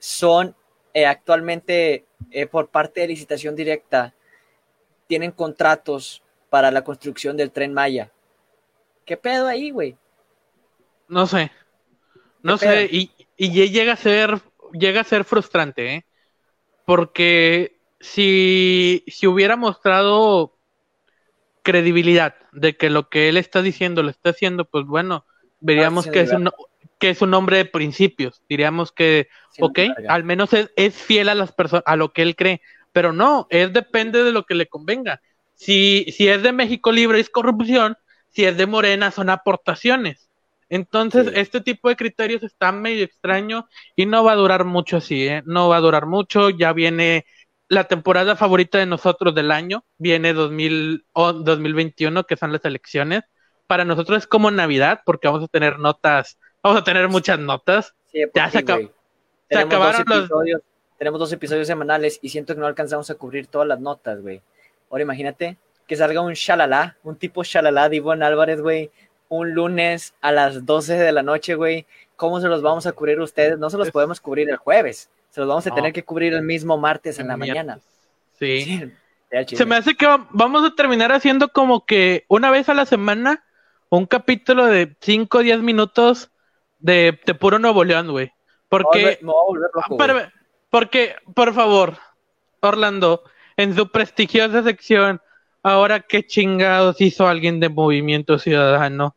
son 0.00 0.57
eh, 0.95 1.07
actualmente 1.07 2.07
eh, 2.31 2.47
por 2.47 2.69
parte 2.69 3.01
de 3.01 3.09
licitación 3.09 3.55
directa, 3.55 4.15
tienen 5.07 5.33
contratos 5.33 6.23
para 6.49 6.71
la 6.71 6.83
construcción 6.83 7.37
del 7.37 7.51
tren 7.51 7.75
Maya. 7.75 8.11
¿Qué 9.05 9.17
pedo 9.17 9.47
ahí, 9.47 9.71
güey? 9.71 9.97
No 11.09 11.27
sé. 11.27 11.51
No 12.43 12.59
sé, 12.59 12.89
y, 12.91 13.11
y, 13.37 13.51
llega 13.71 13.95
a 13.95 13.97
ser, 13.97 14.41
llega 14.73 15.01
a 15.01 15.05
ser 15.05 15.25
frustrante, 15.25 15.95
¿eh? 15.95 16.05
Porque 16.85 17.79
si, 18.01 19.03
si 19.07 19.27
hubiera 19.27 19.57
mostrado 19.57 20.55
credibilidad 21.63 22.35
de 22.53 22.77
que 22.77 22.91
lo 22.91 23.09
que 23.09 23.31
él 23.31 23.39
está 23.39 23.63
diciendo 23.63 24.03
lo 24.03 24.11
está 24.11 24.31
haciendo, 24.31 24.67
pues 24.67 24.85
bueno, 24.85 25.25
veríamos 25.61 26.07
que 26.07 26.21
es 26.21 26.33
un, 26.33 26.51
que 26.99 27.11
es 27.11 27.23
un 27.23 27.35
hombre 27.35 27.59
de 27.59 27.65
principios. 27.65 28.43
Diríamos 28.49 28.93
que, 28.93 29.29
ok, 29.61 29.79
al 30.09 30.25
menos 30.25 30.53
es, 30.53 30.71
es, 30.77 30.95
fiel 30.95 31.29
a 31.29 31.35
las 31.35 31.53
personas, 31.53 31.85
a 31.87 31.97
lo 31.97 32.13
que 32.13 32.23
él 32.23 32.37
cree, 32.37 32.61
pero 32.93 33.13
no, 33.13 33.47
él 33.51 33.73
depende 33.73 34.23
de 34.23 34.33
lo 34.33 34.45
que 34.45 34.55
le 34.55 34.67
convenga. 34.67 35.21
Si, 35.55 36.07
si 36.13 36.29
es 36.29 36.43
de 36.43 36.53
México 36.53 36.93
Libre 36.93 37.21
es 37.21 37.31
corrupción, 37.31 37.97
si 38.31 38.45
es 38.45 38.57
de 38.57 38.67
Morena 38.67 39.11
son 39.11 39.31
aportaciones. 39.31 40.29
Entonces, 40.69 41.31
este 41.35 41.61
tipo 41.61 41.89
de 41.89 41.97
criterios 41.97 42.43
está 42.43 42.73
medio 42.73 43.05
extraño 43.05 43.69
y 43.95 44.07
no 44.07 44.25
va 44.25 44.33
a 44.33 44.37
durar 44.37 44.65
mucho 44.65 44.97
así, 44.97 45.29
¿eh? 45.29 45.43
No 45.45 45.69
va 45.69 45.77
a 45.77 45.81
durar 45.81 46.07
mucho, 46.07 46.51
ya 46.51 46.73
viene 46.73 47.27
la 47.69 47.85
temporada 47.85 48.37
favorita 48.37 48.79
de 48.79 48.87
nosotros 48.87 49.35
del 49.35 49.51
año, 49.51 49.85
viene 49.99 50.33
2000, 50.33 51.05
2021, 51.15 52.25
que 52.25 52.37
son 52.37 52.53
las 52.53 52.65
elecciones. 52.65 53.23
Para 53.67 53.85
nosotros 53.85 54.19
es 54.19 54.27
como 54.27 54.51
Navidad, 54.51 55.03
porque 55.05 55.29
vamos 55.29 55.45
a 55.45 55.49
tener 55.49 55.79
notas, 55.79 56.39
vamos 56.64 56.81
a 56.81 56.85
tener 56.85 57.09
muchas 57.09 57.38
notas. 57.38 57.94
ya 58.35 58.50
se, 58.50 58.59
acabaron 58.59 60.05
los... 60.07 60.31
Tenemos 60.98 61.20
dos 61.20 61.33
episodios 61.33 61.66
semanales 61.66 62.18
y 62.22 62.31
siento 62.31 62.55
que 62.55 62.61
no 62.61 62.66
alcanzamos 62.66 63.11
a 63.11 63.14
cubrir 63.16 63.46
todas 63.46 63.68
las 63.68 63.81
notas, 63.81 64.22
güey. 64.22 64.40
Ahora 64.90 65.03
imagínate 65.03 65.59
que 65.87 65.96
salga 65.96 66.20
un 66.20 66.33
shalala, 66.33 66.96
un 67.03 67.16
tipo 67.16 67.44
shalala 67.44 67.88
de 67.88 67.96
Ivonne 67.96 68.24
Álvarez, 68.24 68.61
güey, 68.61 68.90
un 69.29 69.53
lunes 69.53 70.14
a 70.20 70.33
las 70.33 70.64
12 70.64 70.94
de 70.94 71.12
la 71.12 71.22
noche, 71.22 71.57
güey. 71.57 71.85
¿Cómo 72.16 72.40
se 72.40 72.48
los 72.48 72.62
vamos 72.62 72.87
a 72.87 72.92
cubrir 72.92 73.20
ustedes? 73.20 73.59
No 73.59 73.68
se 73.68 73.77
los 73.77 73.90
podemos 73.90 74.20
cubrir 74.20 74.48
el 74.48 74.57
jueves, 74.57 75.11
se 75.31 75.40
los 75.40 75.48
vamos 75.48 75.66
a 75.66 75.74
tener 75.74 75.92
que 75.92 76.05
cubrir 76.05 76.33
el 76.33 76.42
mismo 76.42 76.79
martes 76.79 77.18
en 77.18 77.29
la 77.29 77.37
mañana. 77.37 77.81
Sí. 78.38 78.90
se 79.48 79.66
me 79.66 79.77
hace 79.77 79.96
que 79.96 80.07
vamos 80.31 80.64
a 80.64 80.74
terminar 80.74 81.12
haciendo 81.12 81.48
como 81.48 81.85
que 81.85 82.24
una 82.29 82.50
vez 82.50 82.68
a 82.68 82.74
la 82.74 82.87
semana 82.87 83.44
un 83.88 84.07
capítulo 84.07 84.66
de 84.66 84.94
5 85.00 85.38
o 85.38 85.42
10 85.42 85.61
minutos 85.61 86.31
de, 86.79 87.19
de, 87.25 87.35
puro 87.35 87.59
Nuevo 87.59 87.85
León, 87.85 88.11
güey. 88.11 88.33
Porque, 88.69 89.19
porque, 90.71 91.17
por 91.35 91.55
favor, 91.55 91.97
Orlando, 92.61 93.23
en 93.57 93.75
su 93.77 93.91
prestigiosa 93.91 94.63
sección, 94.63 95.21
ahora 95.63 96.01
qué 96.01 96.27
chingados 96.27 97.01
hizo 97.01 97.29
alguien 97.29 97.61
de 97.61 97.69
Movimiento 97.69 98.39
Ciudadano. 98.39 99.17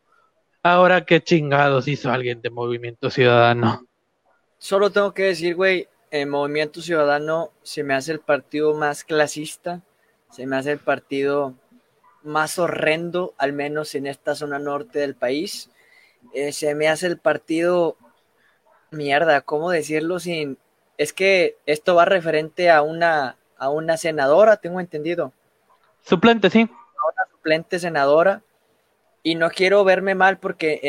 Ahora 0.63 1.05
qué 1.05 1.21
chingados 1.21 1.87
hizo 1.87 2.11
alguien 2.11 2.41
de 2.41 2.49
Movimiento 2.49 3.09
Ciudadano. 3.09 3.87
Solo 4.57 4.89
tengo 4.89 5.13
que 5.13 5.23
decir, 5.23 5.55
güey, 5.55 5.87
el 6.11 6.27
Movimiento 6.27 6.81
Ciudadano 6.81 7.51
se 7.63 7.83
me 7.83 7.93
hace 7.93 8.11
el 8.11 8.19
partido 8.19 8.73
más 8.73 9.03
clasista, 9.03 9.81
se 10.29 10.45
me 10.45 10.55
hace 10.55 10.73
el 10.73 10.79
partido 10.79 11.53
más 12.23 12.59
horrendo, 12.59 13.33
al 13.37 13.53
menos 13.53 13.95
en 13.95 14.07
esta 14.07 14.35
zona 14.35 14.59
norte 14.59 14.99
del 14.99 15.15
país. 15.15 15.69
Eh, 16.33 16.51
se 16.51 16.75
me 16.75 16.87
hace 16.87 17.07
el 17.07 17.17
partido, 17.17 17.97
mierda, 18.91 19.41
¿cómo 19.41 19.71
decirlo 19.71 20.19
sin... 20.19 20.57
Es 20.97 21.13
que 21.13 21.57
esto 21.65 21.95
va 21.95 22.05
referente 22.05 22.71
a 22.71 22.81
una, 22.81 23.37
a 23.57 23.69
una 23.69 23.97
senadora, 23.97 24.57
tengo 24.57 24.79
entendido. 24.79 25.31
Suplente, 26.03 26.49
sí. 26.49 26.61
A 26.61 27.11
una 27.13 27.31
suplente 27.31 27.79
senadora 27.79 28.41
y 29.27 29.35
no 29.35 29.49
quiero 29.49 29.83
verme 29.83 30.15
mal 30.15 30.37
porque 30.37 30.79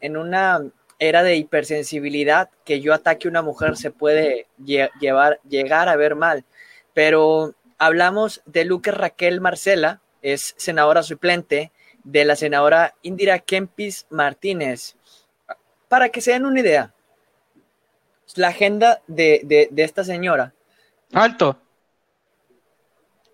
en, 0.00 0.16
una 0.16 0.62
era 1.00 1.22
de 1.22 1.36
hipersensibilidad 1.36 2.48
que 2.64 2.80
yo 2.80 2.94
ataque 2.94 3.26
a 3.26 3.30
una 3.30 3.42
mujer 3.42 3.76
se 3.76 3.90
puede 3.90 4.46
llevar, 5.00 5.40
llegar 5.48 5.88
a 5.88 5.96
ver 5.96 6.14
mal. 6.14 6.44
Pero 6.94 7.54
hablamos 7.76 8.40
de 8.46 8.64
Luque 8.64 8.92
Raquel 8.92 9.40
Marcela, 9.40 10.00
es 10.22 10.54
senadora 10.56 11.02
suplente, 11.02 11.72
de 12.08 12.24
la 12.24 12.36
senadora 12.36 12.94
Indira 13.02 13.38
Kempis 13.38 14.06
Martínez. 14.08 14.96
Para 15.88 16.08
que 16.08 16.22
se 16.22 16.32
den 16.32 16.46
una 16.46 16.60
idea, 16.60 16.94
la 18.34 18.48
agenda 18.48 19.02
de, 19.06 19.68
esta 19.76 20.04
señora. 20.04 20.54
Alto. 21.12 21.58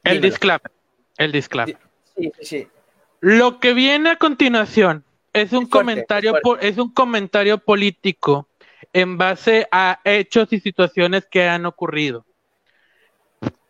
El 0.02 0.20
disclaimer. 0.20 0.70
El 1.16 1.32
disclaimer. 1.32 1.78
Sí, 2.16 2.32
sí. 2.40 2.68
Lo 3.20 3.60
que 3.60 3.74
viene 3.74 4.10
a 4.10 4.16
continuación 4.16 5.04
es 5.32 5.52
un 5.52 5.66
comentario 5.66 6.34
es, 6.60 6.78
un 6.78 6.92
comentario 6.92 7.58
político 7.58 8.48
en 8.92 9.18
base 9.18 9.66
a 9.72 10.00
hechos 10.04 10.52
y 10.52 10.60
situaciones 10.60 11.26
que 11.26 11.48
han 11.48 11.64
ocurrido. 11.64 12.26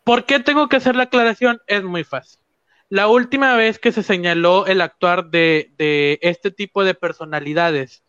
¿Por 0.03 0.25
qué 0.25 0.39
tengo 0.39 0.67
que 0.67 0.75
hacer 0.77 0.95
la 0.95 1.03
aclaración? 1.03 1.61
Es 1.67 1.83
muy 1.83 2.03
fácil. 2.03 2.39
La 2.89 3.07
última 3.07 3.55
vez 3.55 3.79
que 3.79 3.91
se 3.91 4.03
señaló 4.03 4.67
el 4.67 4.81
actuar 4.81 5.25
de, 5.29 5.71
este 6.21 6.51
tipo 6.51 6.83
de 6.83 6.93
personalidades, 6.93 8.03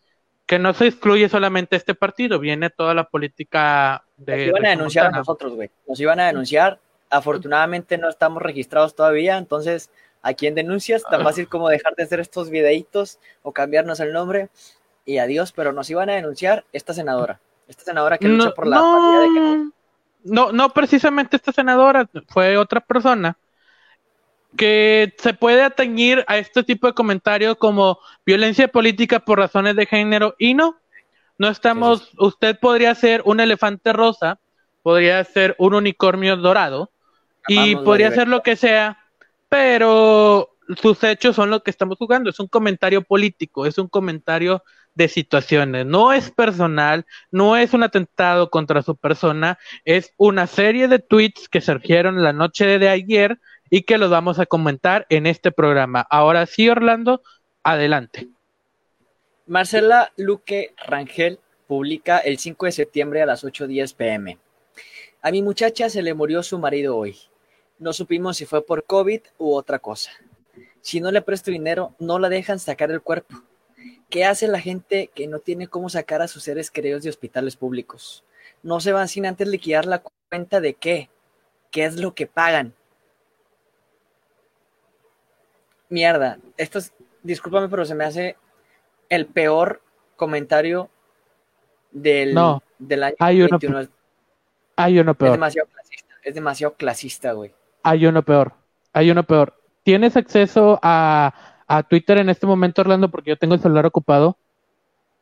que 0.45 0.59
no 0.59 0.73
se 0.73 0.87
excluye 0.87 1.27
solamente 1.29 1.75
este 1.75 1.95
partido, 1.95 2.39
viene 2.39 2.69
toda 2.69 2.93
la 2.93 3.09
política 3.09 4.03
de. 4.17 4.37
Nos 4.37 4.47
iban 4.47 4.65
a 4.65 4.69
denunciar 4.69 5.05
a 5.07 5.11
nosotros, 5.11 5.55
güey. 5.55 5.71
Nos 5.87 5.99
iban 5.99 6.19
a 6.19 6.27
denunciar. 6.27 6.79
Afortunadamente 7.09 7.97
no 7.97 8.09
estamos 8.09 8.41
registrados 8.41 8.93
todavía, 8.93 9.37
entonces 9.37 9.89
a 10.21 10.33
quién 10.33 10.55
denuncias, 10.55 11.03
tan 11.09 11.23
fácil 11.23 11.47
como 11.47 11.69
dejar 11.69 11.95
de 11.95 12.03
hacer 12.03 12.19
estos 12.19 12.49
videitos 12.49 13.17
o 13.43 13.53
cambiarnos 13.53 14.01
el 14.01 14.11
nombre 14.11 14.49
y 15.05 15.19
adiós, 15.19 15.53
pero 15.53 15.71
nos 15.71 15.89
iban 15.89 16.09
a 16.09 16.15
denunciar 16.15 16.65
esta 16.73 16.93
senadora, 16.93 17.39
esta 17.69 17.83
senadora 17.83 18.17
que 18.17 18.27
lucha 18.27 18.51
por 18.51 18.67
la 18.67 18.75
no, 18.75 19.21
de 19.21 19.27
que... 19.27 19.69
no, 20.25 20.51
no 20.51 20.73
precisamente 20.73 21.37
esta 21.37 21.53
senadora, 21.53 22.09
fue 22.27 22.57
otra 22.57 22.81
persona 22.81 23.37
que 24.57 25.13
se 25.17 25.33
puede 25.33 25.63
atañir 25.63 26.25
a 26.27 26.37
este 26.37 26.63
tipo 26.63 26.87
de 26.87 26.93
comentarios 26.93 27.57
como 27.57 27.99
violencia 28.25 28.67
política 28.67 29.19
por 29.19 29.39
razones 29.39 29.75
de 29.75 29.85
género 29.85 30.35
y 30.37 30.53
no, 30.53 30.77
no 31.37 31.49
estamos, 31.49 32.11
usted 32.17 32.59
podría 32.59 32.93
ser 32.95 33.21
un 33.25 33.39
elefante 33.39 33.93
rosa, 33.93 34.39
podría 34.81 35.23
ser 35.23 35.55
un 35.59 35.75
unicornio 35.75 36.35
dorado 36.35 36.91
y 37.47 37.75
podría 37.75 38.11
ser 38.11 38.27
lo 38.27 38.41
que 38.41 38.55
sea, 38.55 38.97
pero 39.47 40.49
sus 40.81 41.03
hechos 41.03 41.35
son 41.35 41.49
lo 41.49 41.63
que 41.63 41.71
estamos 41.71 41.97
jugando. 41.97 42.29
Es 42.29 42.39
un 42.39 42.47
comentario 42.47 43.01
político, 43.03 43.65
es 43.65 43.77
un 43.77 43.87
comentario 43.87 44.63
de 44.95 45.07
situaciones. 45.07 45.85
No 45.85 46.11
es 46.11 46.31
personal, 46.31 47.05
no 47.31 47.55
es 47.55 47.73
un 47.73 47.83
atentado 47.83 48.49
contra 48.49 48.81
su 48.81 48.95
persona, 48.95 49.59
es 49.85 50.13
una 50.17 50.47
serie 50.47 50.87
de 50.87 50.99
tweets 50.99 51.47
que 51.47 51.61
surgieron 51.61 52.23
la 52.23 52.33
noche 52.33 52.79
de 52.79 52.89
ayer 52.89 53.39
y 53.69 53.83
que 53.83 53.97
los 53.97 54.09
vamos 54.09 54.39
a 54.39 54.45
comentar 54.45 55.05
en 55.09 55.25
este 55.25 55.51
programa. 55.51 56.05
Ahora 56.09 56.45
sí, 56.45 56.69
Orlando, 56.69 57.21
adelante. 57.63 58.27
Marcela 59.45 60.11
Luque 60.17 60.73
Rangel 60.85 61.39
publica 61.67 62.19
el 62.19 62.37
5 62.37 62.65
de 62.65 62.71
septiembre 62.71 63.21
a 63.21 63.25
las 63.25 63.43
8.10 63.43 63.95
pm. 63.95 64.37
A 65.21 65.31
mi 65.31 65.41
muchacha 65.41 65.89
se 65.89 66.01
le 66.01 66.13
murió 66.13 66.43
su 66.43 66.59
marido 66.59 66.97
hoy. 66.97 67.17
No 67.79 67.93
supimos 67.93 68.37
si 68.37 68.45
fue 68.45 68.65
por 68.65 68.85
COVID 68.85 69.21
u 69.37 69.53
otra 69.53 69.79
cosa. 69.79 70.11
Si 70.81 71.01
no 71.01 71.11
le 71.11 71.21
presto 71.21 71.51
dinero, 71.51 71.95
no 71.99 72.19
la 72.19 72.29
dejan 72.29 72.59
sacar 72.59 72.91
el 72.91 73.01
cuerpo. 73.01 73.43
¿Qué 74.09 74.25
hace 74.25 74.47
la 74.47 74.59
gente 74.59 75.11
que 75.13 75.27
no 75.27 75.39
tiene 75.39 75.67
cómo 75.67 75.89
sacar 75.89 76.21
a 76.21 76.27
sus 76.27 76.43
seres 76.43 76.71
queridos 76.71 77.03
de 77.03 77.09
hospitales 77.09 77.57
públicos? 77.57 78.23
No 78.63 78.79
se 78.79 78.93
van 78.93 79.07
sin 79.07 79.25
antes 79.25 79.47
liquidar 79.47 79.85
la 79.85 80.01
cuenta 80.29 80.61
de 80.61 80.73
qué. 80.73 81.09
¿Qué 81.71 81.85
es 81.85 81.97
lo 81.97 82.15
que 82.15 82.25
pagan? 82.25 82.73
Mierda, 85.89 86.39
esto 86.57 86.79
es, 86.79 86.93
discúlpame, 87.23 87.69
pero 87.69 87.85
se 87.85 87.95
me 87.95 88.03
hace 88.03 88.35
el 89.09 89.25
peor 89.25 89.81
comentario 90.15 90.89
del, 91.91 92.37
del 92.79 93.03
año 93.03 93.15
hay 93.19 93.41
uno, 93.41 93.57
Hay 94.75 94.99
uno 94.99 95.13
peor. 95.13 95.29
Es 95.29 95.33
demasiado 95.33 95.67
clasista, 95.69 96.15
es 96.23 96.35
demasiado 96.35 96.73
clasista, 96.75 97.31
güey. 97.33 97.53
Hay 97.83 98.05
uno 98.05 98.21
peor. 98.23 98.53
Hay 98.93 99.11
uno 99.11 99.23
peor. 99.23 99.53
¿Tienes 99.83 100.17
acceso 100.17 100.79
a, 100.81 101.33
Twitter 101.89 102.17
en 102.17 102.29
este 102.29 102.47
momento, 102.47 102.81
Orlando? 102.81 103.09
Porque 103.09 103.29
yo 103.29 103.37
tengo 103.37 103.53
el 103.53 103.61
celular 103.61 103.85
ocupado. 103.85 104.37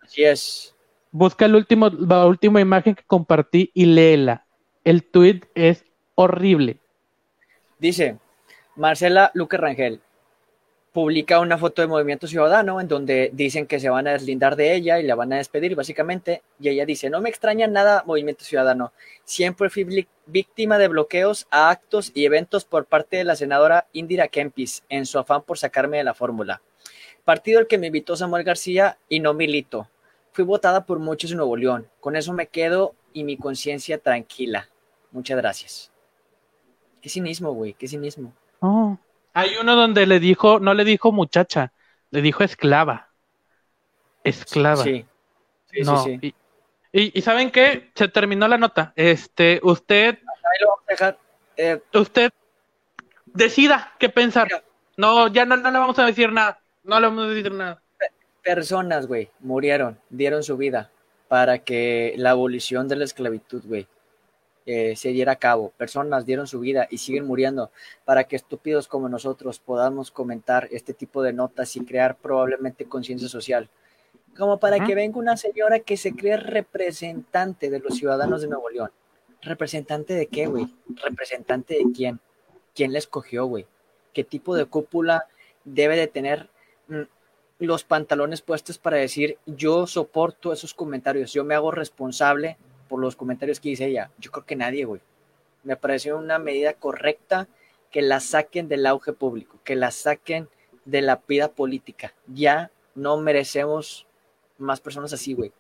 Así 0.02 0.24
es. 0.24 0.76
Busca 1.12 1.46
el 1.46 1.56
último, 1.56 1.90
la 1.90 2.26
última 2.26 2.62
imagen 2.62 2.96
que 2.96 3.04
compartí 3.04 3.72
y 3.74 3.86
léela. 3.86 4.46
El 4.84 5.04
tweet 5.04 5.42
es 5.56 5.86
horrible. 6.16 6.78
Dice 7.80 8.18
Marcela 8.76 9.32
Luque 9.34 9.58
Rangel, 9.58 10.02
publica 10.96 11.42
una 11.42 11.58
foto 11.58 11.82
de 11.82 11.90
Movimiento 11.90 12.26
Ciudadano 12.26 12.80
en 12.80 12.88
donde 12.88 13.30
dicen 13.34 13.68
que 13.68 13.82
se 13.82 13.90
van 13.90 14.08
a 14.08 14.14
deslindar 14.14 14.56
de 14.56 14.74
ella 14.74 14.98
y 14.98 15.04
la 15.04 15.16
van 15.16 15.34
a 15.34 15.36
despedir 15.36 15.76
básicamente. 15.76 16.42
Y 16.58 16.70
ella 16.70 16.86
dice, 16.86 17.10
no 17.10 17.20
me 17.20 17.28
extraña 17.28 17.68
nada 17.68 18.06
Movimiento 18.06 18.46
Ciudadano. 18.46 18.94
Siempre 19.26 19.70
fui 19.70 20.08
víctima 20.26 20.78
de 20.78 20.88
bloqueos 20.88 21.48
a 21.52 21.70
actos 21.70 22.14
y 22.16 22.24
eventos 22.24 22.64
por 22.64 22.86
parte 22.86 23.18
de 23.18 23.26
la 23.26 23.36
senadora 23.36 23.90
Indira 23.92 24.30
Kempis 24.30 24.86
en 24.88 25.06
su 25.06 25.20
afán 25.20 25.42
por 25.42 25.58
sacarme 25.58 25.98
de 25.98 26.06
la 26.06 26.14
fórmula. 26.14 26.62
Partido 27.26 27.60
al 27.60 27.68
que 27.68 27.78
me 27.78 27.88
invitó 27.88 28.16
Samuel 28.16 28.46
García 28.46 28.98
y 29.10 29.20
no 29.20 29.34
milito. 29.34 29.90
Fui 30.32 30.46
votada 30.46 30.86
por 30.86 31.00
muchos 31.00 31.30
en 31.30 31.38
Nuevo 31.38 31.58
León. 31.58 31.90
Con 32.00 32.16
eso 32.16 32.32
me 32.32 32.48
quedo 32.48 32.96
y 33.12 33.26
mi 33.26 33.36
conciencia 33.36 33.98
tranquila. 33.98 34.70
Muchas 35.12 35.36
gracias. 35.36 35.92
Qué 37.02 37.10
cinismo, 37.10 37.52
güey, 37.52 37.74
qué 37.74 37.86
cinismo. 37.86 38.32
Oh. 38.62 38.98
Hay 39.36 39.58
uno 39.62 39.76
donde 39.76 40.06
le 40.06 40.22
dijo, 40.22 40.60
no 40.62 40.74
le 40.74 40.86
dijo 40.86 41.12
muchacha, 41.12 41.74
le 42.10 42.22
dijo 42.22 42.42
esclava. 42.42 43.10
Esclava. 44.24 44.82
Sí. 44.82 45.06
Sí, 45.70 45.84
sí, 45.84 46.20
sí. 46.22 46.36
Y, 46.94 47.22
¿saben 47.22 47.52
qué? 47.52 47.92
Se 47.96 48.08
terminó 48.08 48.48
la 48.48 48.58
nota. 48.58 48.94
Este, 48.96 49.60
usted. 49.62 50.20
Ahí 50.20 50.62
lo 50.62 50.68
vamos 50.70 50.84
a 50.88 50.92
dejar. 50.92 51.20
Eh, 51.58 51.82
usted 51.94 52.32
decida 53.26 53.92
qué 54.00 54.08
pensar. 54.08 54.48
no, 54.96 55.28
ya 55.28 55.44
no, 55.44 55.58
no, 55.58 55.70
le 55.70 55.80
vamos 55.80 56.00
a 56.00 56.06
decir 56.06 56.32
nada. 56.32 56.62
No 56.86 56.98
le 56.98 57.08
vamos 57.08 57.26
a 57.26 57.28
decir 57.28 57.52
nada. 57.52 57.82
Personas, 58.42 59.06
güey, 59.06 59.30
murieron, 59.42 60.00
dieron 60.10 60.44
su 60.44 60.56
vida 60.56 60.92
para 61.28 61.60
que 61.60 62.14
la 62.16 62.32
abolición 62.32 62.88
de 62.88 62.96
la 62.96 63.04
esclavitud, 63.04 63.64
güey, 63.66 63.86
eh, 64.66 64.96
se 64.96 65.10
diera 65.10 65.34
a 65.34 65.36
cabo. 65.38 65.72
Personas 65.78 66.26
dieron 66.26 66.48
su 66.48 66.60
vida 66.60 66.88
y 66.90 66.98
siguen 66.98 67.26
muriendo 67.26 67.72
para 68.04 68.24
que 68.26 68.36
estúpidos 68.36 68.88
como 68.88 69.10
nosotros 69.10 69.60
podamos 69.60 70.12
comentar 70.12 70.68
este 70.72 70.94
tipo 70.94 71.22
de 71.22 71.34
notas 71.34 71.76
y 71.76 71.86
crear 71.86 72.18
probablemente 72.18 72.86
conciencia 72.86 73.30
social. 73.30 73.70
Como 74.38 74.60
para 74.60 74.86
que 74.86 74.96
venga 74.96 75.18
una 75.18 75.38
señora 75.38 75.80
que 75.80 75.96
se 75.96 76.14
cree 76.14 76.38
representante 76.38 77.70
de 77.70 77.80
los 77.80 77.96
ciudadanos 77.96 78.42
de 78.42 78.50
Nuevo 78.50 78.70
León. 78.70 78.92
¿Representante 79.42 80.14
de 80.14 80.28
qué, 80.28 80.48
güey? 80.48 80.68
¿Representante 81.04 81.76
de 81.76 81.86
quién? 81.96 82.20
¿Quién 82.74 82.92
la 82.92 83.00
escogió, 83.00 83.46
güey? 83.46 83.66
¿Qué 84.14 84.24
tipo 84.24 84.56
de 84.56 84.66
cúpula 84.66 85.28
debe 85.64 85.96
de 85.96 86.08
tener 86.08 86.50
mm, 86.88 87.04
los 87.60 87.84
pantalones 87.84 88.42
puestos 88.42 88.78
para 88.78 88.98
decir 88.98 89.38
yo 89.46 89.88
soporto 89.88 90.52
esos 90.52 90.74
comentarios, 90.74 91.32
yo 91.32 91.44
me 91.44 91.56
hago 91.56 91.72
responsable 91.72 92.58
por 92.88 93.00
los 93.00 93.16
comentarios 93.16 93.60
que 93.60 93.70
dice 93.70 93.86
ella. 93.86 94.12
Yo 94.18 94.32
creo 94.32 94.46
que 94.46 94.56
nadie, 94.56 94.86
güey. 94.86 95.02
Me 95.64 95.76
pareció 95.76 96.18
una 96.18 96.40
medida 96.40 96.74
correcta 96.74 97.48
que 97.92 98.02
la 98.02 98.20
saquen 98.20 98.68
del 98.68 98.86
auge 98.86 99.14
público, 99.14 99.60
que 99.64 99.76
la 99.76 99.92
saquen 99.92 100.50
de 100.86 101.02
la 101.02 101.22
vida 101.28 101.50
política. 101.50 102.14
Ya 102.28 102.72
no 102.94 103.18
merecemos 103.18 104.06
más 104.58 104.80
personas 104.80 105.14
así, 105.14 105.34
güey. 105.34 105.52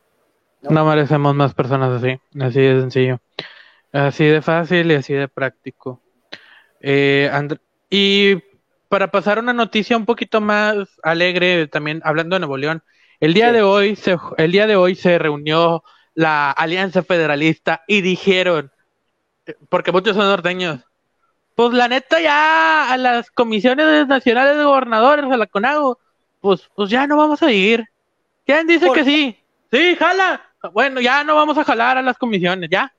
¿No? 0.61 0.85
merecemos 0.85 1.35
más 1.35 1.53
personas 1.53 2.01
así, 2.01 2.19
así 2.39 2.61
de 2.61 2.81
sencillo. 2.81 3.19
Así 3.91 4.25
de 4.25 4.41
fácil 4.41 4.91
y 4.91 4.95
así 4.95 5.13
de 5.13 5.27
práctico. 5.27 6.01
Eh, 6.81 7.29
y 7.89 8.35
para 8.89 9.11
pasar 9.11 9.39
una 9.39 9.53
noticia 9.53 9.97
un 9.97 10.05
poquito 10.05 10.41
más 10.41 10.75
alegre, 11.03 11.67
también 11.67 12.01
hablando 12.03 12.35
de 12.35 12.41
Nuevo 12.41 12.57
León, 12.57 12.83
el 13.19 13.33
día 13.33 13.51
de 13.51 13.61
hoy 13.61 13.95
se, 13.95 14.17
el 14.38 14.51
día 14.51 14.67
de 14.67 14.75
hoy 14.75 14.95
se 14.95 15.17
reunió 15.17 15.83
la 16.15 16.49
Alianza 16.51 17.04
Federalista 17.04 17.84
y 17.88 18.01
dijeron, 18.01 18.71
porque 19.69 19.91
muchos 19.91 20.15
son 20.15 20.25
norteños, 20.25 20.80
pues 21.54 21.73
la 21.73 21.88
neta 21.88 22.19
ya 22.19 22.91
a 22.91 22.97
las 22.97 23.30
comisiones 23.30 24.08
nacionales 24.08 24.58
de 24.58 24.63
gobernadores, 24.63 25.25
a 25.25 25.38
la 25.38 25.45
CONAGO, 25.45 25.99
pues, 26.41 26.69
pues 26.75 26.89
ya 26.89 27.06
no 27.06 27.17
vamos 27.17 27.41
a 27.43 27.51
ir. 27.51 27.86
¿Quién 28.45 28.67
dice 28.67 28.91
que 28.91 29.04
sí? 29.04 29.39
Sí, 29.71 29.95
jala. 29.95 30.41
Bueno, 30.73 30.99
ya 30.99 31.23
no 31.23 31.36
vamos 31.36 31.58
a 31.58 31.63
jalar 31.63 31.97
a 31.97 32.01
las 32.01 32.17
comisiones, 32.17 32.69
ya. 32.69 32.93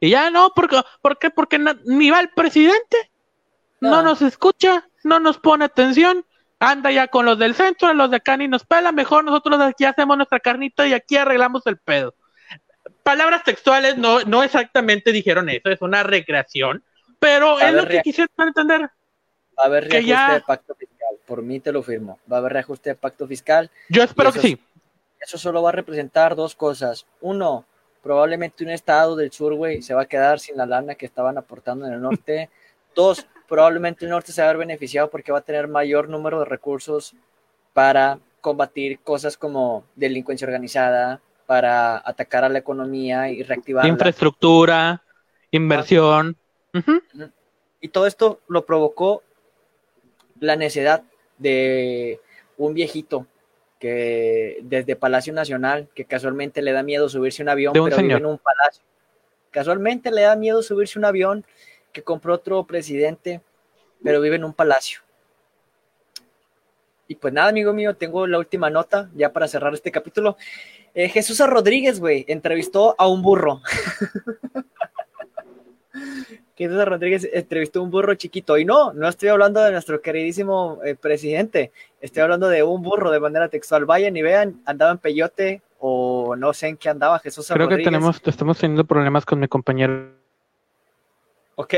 Y 0.00 0.10
ya 0.10 0.30
no, 0.30 0.52
porque, 0.54 0.80
porque, 1.02 1.30
porque 1.30 1.58
ni 1.84 2.10
va 2.10 2.20
el 2.20 2.30
presidente, 2.30 3.10
no. 3.80 4.02
nos 4.02 4.22
escucha, 4.22 4.88
no 5.04 5.18
nos 5.18 5.38
pone 5.38 5.64
atención, 5.64 6.24
anda 6.60 6.90
ya 6.90 7.08
con 7.08 7.26
los 7.26 7.38
del 7.38 7.54
centro, 7.54 7.92
los 7.94 8.10
de 8.10 8.18
acá 8.18 8.36
ni 8.36 8.46
nos 8.46 8.64
pela, 8.64 8.92
mejor 8.92 9.24
nosotros 9.24 9.60
aquí 9.60 9.84
hacemos 9.84 10.16
nuestra 10.16 10.38
carnita 10.38 10.86
y 10.86 10.92
aquí 10.92 11.16
arreglamos 11.16 11.66
el 11.66 11.78
pedo 11.78 12.14
palabras 13.08 13.42
textuales 13.42 13.96
no, 13.96 14.20
no 14.24 14.42
exactamente 14.42 15.12
dijeron 15.12 15.48
eso, 15.48 15.70
es 15.70 15.80
una 15.80 16.02
recreación, 16.02 16.84
pero 17.18 17.58
es 17.58 17.72
lo 17.72 17.86
que 17.88 18.02
quisiera 18.02 18.30
entender. 18.36 18.82
Va 19.58 19.62
a 19.62 19.66
haber 19.66 19.88
reajuste 19.88 20.32
de 20.34 20.40
pacto 20.42 20.74
fiscal, 20.74 21.08
por 21.26 21.42
mí 21.42 21.58
te 21.58 21.72
lo 21.72 21.82
firmo. 21.82 22.18
Va 22.30 22.36
a 22.36 22.40
haber 22.40 22.52
reajuste 22.52 22.90
de 22.90 22.96
pacto 22.96 23.26
fiscal. 23.26 23.70
Yo 23.88 24.02
espero 24.02 24.30
que 24.30 24.40
sí. 24.40 24.60
Eso 25.18 25.38
solo 25.38 25.62
va 25.62 25.70
a 25.70 25.72
representar 25.72 26.36
dos 26.36 26.54
cosas. 26.54 27.06
Uno, 27.22 27.64
probablemente 28.02 28.62
un 28.62 28.70
estado 28.70 29.16
del 29.16 29.32
sur, 29.32 29.54
güey, 29.54 29.80
se 29.80 29.94
va 29.94 30.02
a 30.02 30.06
quedar 30.06 30.38
sin 30.38 30.58
la 30.58 30.66
lana 30.66 30.94
que 30.94 31.06
estaban 31.06 31.38
aportando 31.38 31.86
en 31.86 31.94
el 31.94 32.02
norte. 32.02 32.50
Dos, 32.94 33.26
probablemente 33.48 34.04
el 34.04 34.10
norte 34.10 34.32
se 34.32 34.42
va 34.42 34.48
a 34.48 34.52
ver 34.52 34.58
beneficiado 34.58 35.08
porque 35.08 35.32
va 35.32 35.38
a 35.38 35.42
tener 35.42 35.66
mayor 35.66 36.08
número 36.08 36.40
de 36.40 36.44
recursos 36.44 37.14
para 37.72 38.18
combatir 38.40 39.00
cosas 39.00 39.36
como 39.36 39.84
delincuencia 39.94 40.46
organizada, 40.46 41.20
para 41.48 41.96
atacar 42.06 42.44
a 42.44 42.50
la 42.50 42.58
economía 42.58 43.30
y 43.30 43.42
reactivar. 43.42 43.86
Infraestructura, 43.86 45.02
inversión. 45.50 46.36
Y 47.80 47.88
todo 47.88 48.06
esto 48.06 48.42
lo 48.48 48.66
provocó 48.66 49.22
la 50.40 50.56
necedad 50.56 51.04
de 51.38 52.20
un 52.58 52.74
viejito 52.74 53.26
que 53.78 54.58
desde 54.60 54.94
Palacio 54.94 55.32
Nacional, 55.32 55.88
que 55.94 56.04
casualmente 56.04 56.60
le 56.60 56.72
da 56.72 56.82
miedo 56.82 57.08
subirse 57.08 57.42
un 57.42 57.48
avión, 57.48 57.72
pero 57.72 57.96
vive 57.96 58.12
en 58.12 58.26
un 58.26 58.36
palacio. 58.36 58.84
Casualmente 59.50 60.10
le 60.10 60.20
da 60.20 60.36
miedo 60.36 60.62
subirse 60.62 60.98
un 60.98 61.06
avión 61.06 61.46
que 61.92 62.02
compró 62.02 62.34
otro 62.34 62.62
presidente, 62.64 63.40
pero 64.04 64.20
vive 64.20 64.36
en 64.36 64.44
un 64.44 64.52
palacio. 64.52 65.00
Y 67.10 67.14
pues 67.14 67.32
nada, 67.32 67.48
amigo 67.48 67.72
mío, 67.72 67.96
tengo 67.96 68.26
la 68.26 68.38
última 68.38 68.68
nota 68.68 69.08
ya 69.14 69.32
para 69.32 69.48
cerrar 69.48 69.72
este 69.72 69.90
capítulo. 69.90 70.36
Eh, 70.94 71.08
Jesús 71.08 71.38
Rodríguez, 71.40 72.00
güey, 72.00 72.24
entrevistó 72.28 72.94
a 72.98 73.06
un 73.08 73.22
burro. 73.22 73.60
Jesús 76.56 76.84
Rodríguez 76.84 77.28
entrevistó 77.32 77.78
a 77.78 77.82
un 77.82 77.90
burro 77.90 78.14
chiquito. 78.16 78.58
Y 78.58 78.64
no, 78.64 78.92
no 78.92 79.08
estoy 79.08 79.28
hablando 79.28 79.62
de 79.62 79.70
nuestro 79.70 80.02
queridísimo 80.02 80.80
eh, 80.84 80.96
presidente. 80.96 81.70
Estoy 82.00 82.22
hablando 82.22 82.48
de 82.48 82.64
un 82.64 82.82
burro 82.82 83.12
de 83.12 83.20
manera 83.20 83.48
textual. 83.48 83.84
Vayan 83.84 84.16
y 84.16 84.22
vean, 84.22 84.60
andaba 84.64 84.90
en 84.90 84.98
peyote 84.98 85.62
o 85.78 86.34
no 86.36 86.52
sé 86.52 86.66
en 86.68 86.76
qué 86.76 86.88
andaba 86.88 87.20
Jesús 87.20 87.48
Creo 87.48 87.68
que 87.68 87.78
tenemos, 87.78 88.20
estamos 88.24 88.58
teniendo 88.58 88.84
problemas 88.84 89.24
con 89.24 89.38
mi 89.38 89.46
compañero. 89.46 90.10
Ok. 91.54 91.74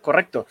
Correcto. 0.00 0.46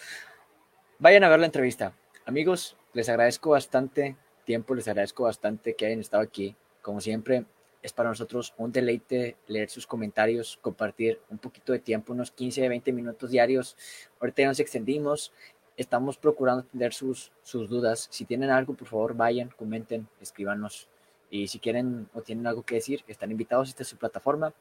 Vayan 1.00 1.26
a 1.26 1.30
ver 1.30 1.40
la 1.40 1.46
entrevista. 1.46 1.92
Amigos, 2.26 2.78
les 2.94 3.10
agradezco 3.10 3.50
bastante 3.52 4.16
tiempo. 4.46 4.76
Les 4.76 4.88
agradezco 4.88 5.24
bastante 5.24 5.76
que 5.76 5.86
hayan 5.86 6.00
estado 6.00 6.24
aquí. 6.24 6.56
Como 6.82 7.02
siempre, 7.02 7.46
es 7.82 7.94
para 7.94 8.10
nosotros 8.10 8.54
un 8.58 8.72
deleite 8.72 9.36
leer 9.48 9.70
sus 9.70 9.86
comentarios, 9.86 10.58
compartir 10.62 11.20
un 11.30 11.38
poquito 11.38 11.74
de 11.74 11.80
tiempo, 11.80 12.14
unos 12.14 12.32
15, 12.32 12.70
20 12.70 12.94
minutos 12.94 13.30
diarios. 13.30 13.76
Ahorita 14.20 14.44
ya 14.44 14.48
nos 14.48 14.60
extendimos. 14.60 15.34
Estamos 15.78 16.18
procurando 16.18 16.62
atender 16.62 16.94
sus, 16.94 17.32
sus 17.44 17.70
dudas. 17.70 18.08
Si 18.10 18.26
tienen 18.26 18.50
algo, 18.50 18.74
por 18.74 18.88
favor, 18.88 19.16
vayan, 19.16 19.50
comenten, 19.50 20.08
escríbanos. 20.22 20.88
Y 21.30 21.48
si 21.48 21.60
quieren 21.60 22.10
o 22.14 22.22
tienen 22.22 22.48
algo 22.48 22.64
que 22.64 22.76
decir, 22.76 23.04
están 23.08 23.32
invitados. 23.32 23.70
Esta 23.70 23.84
es 23.84 23.90
su 23.90 23.98
plataforma. 23.98 24.54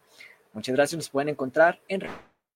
Muchas 0.53 0.74
gracias. 0.74 0.97
Nos 0.97 1.09
pueden 1.11 1.28
encontrar 1.28 1.80
en 1.89 2.03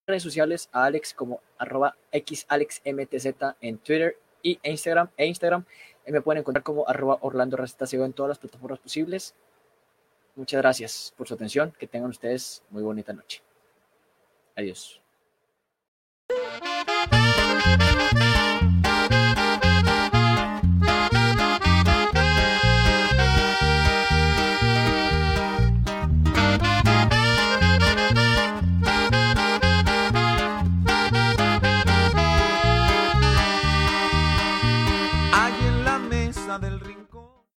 redes 0.07 0.23
sociales 0.23 0.69
a 0.73 0.85
Alex 0.85 1.15
como 1.15 1.41
arroba 1.59 1.97
xalexmtz 2.13 3.55
en 3.61 3.79
Twitter 3.79 4.17
y 4.43 4.59
Instagram, 4.63 5.09
e 5.17 5.27
Instagram 5.27 5.65
me 6.13 6.21
pueden 6.21 6.41
encontrar 6.41 6.63
como 6.63 6.89
arroba 6.89 7.19
Orlando 7.21 7.57
en 8.05 8.13
todas 8.13 8.29
las 8.29 8.39
plataformas 8.39 8.79
posibles. 8.79 9.35
Muchas 10.37 10.61
gracias 10.61 11.13
por 11.17 11.27
su 11.27 11.35
atención. 11.35 11.73
Que 11.79 11.87
tengan 11.87 12.11
ustedes 12.11 12.63
muy 12.71 12.83
bonita 12.83 13.13
noche. 13.13 13.43
Adiós. 14.57 15.01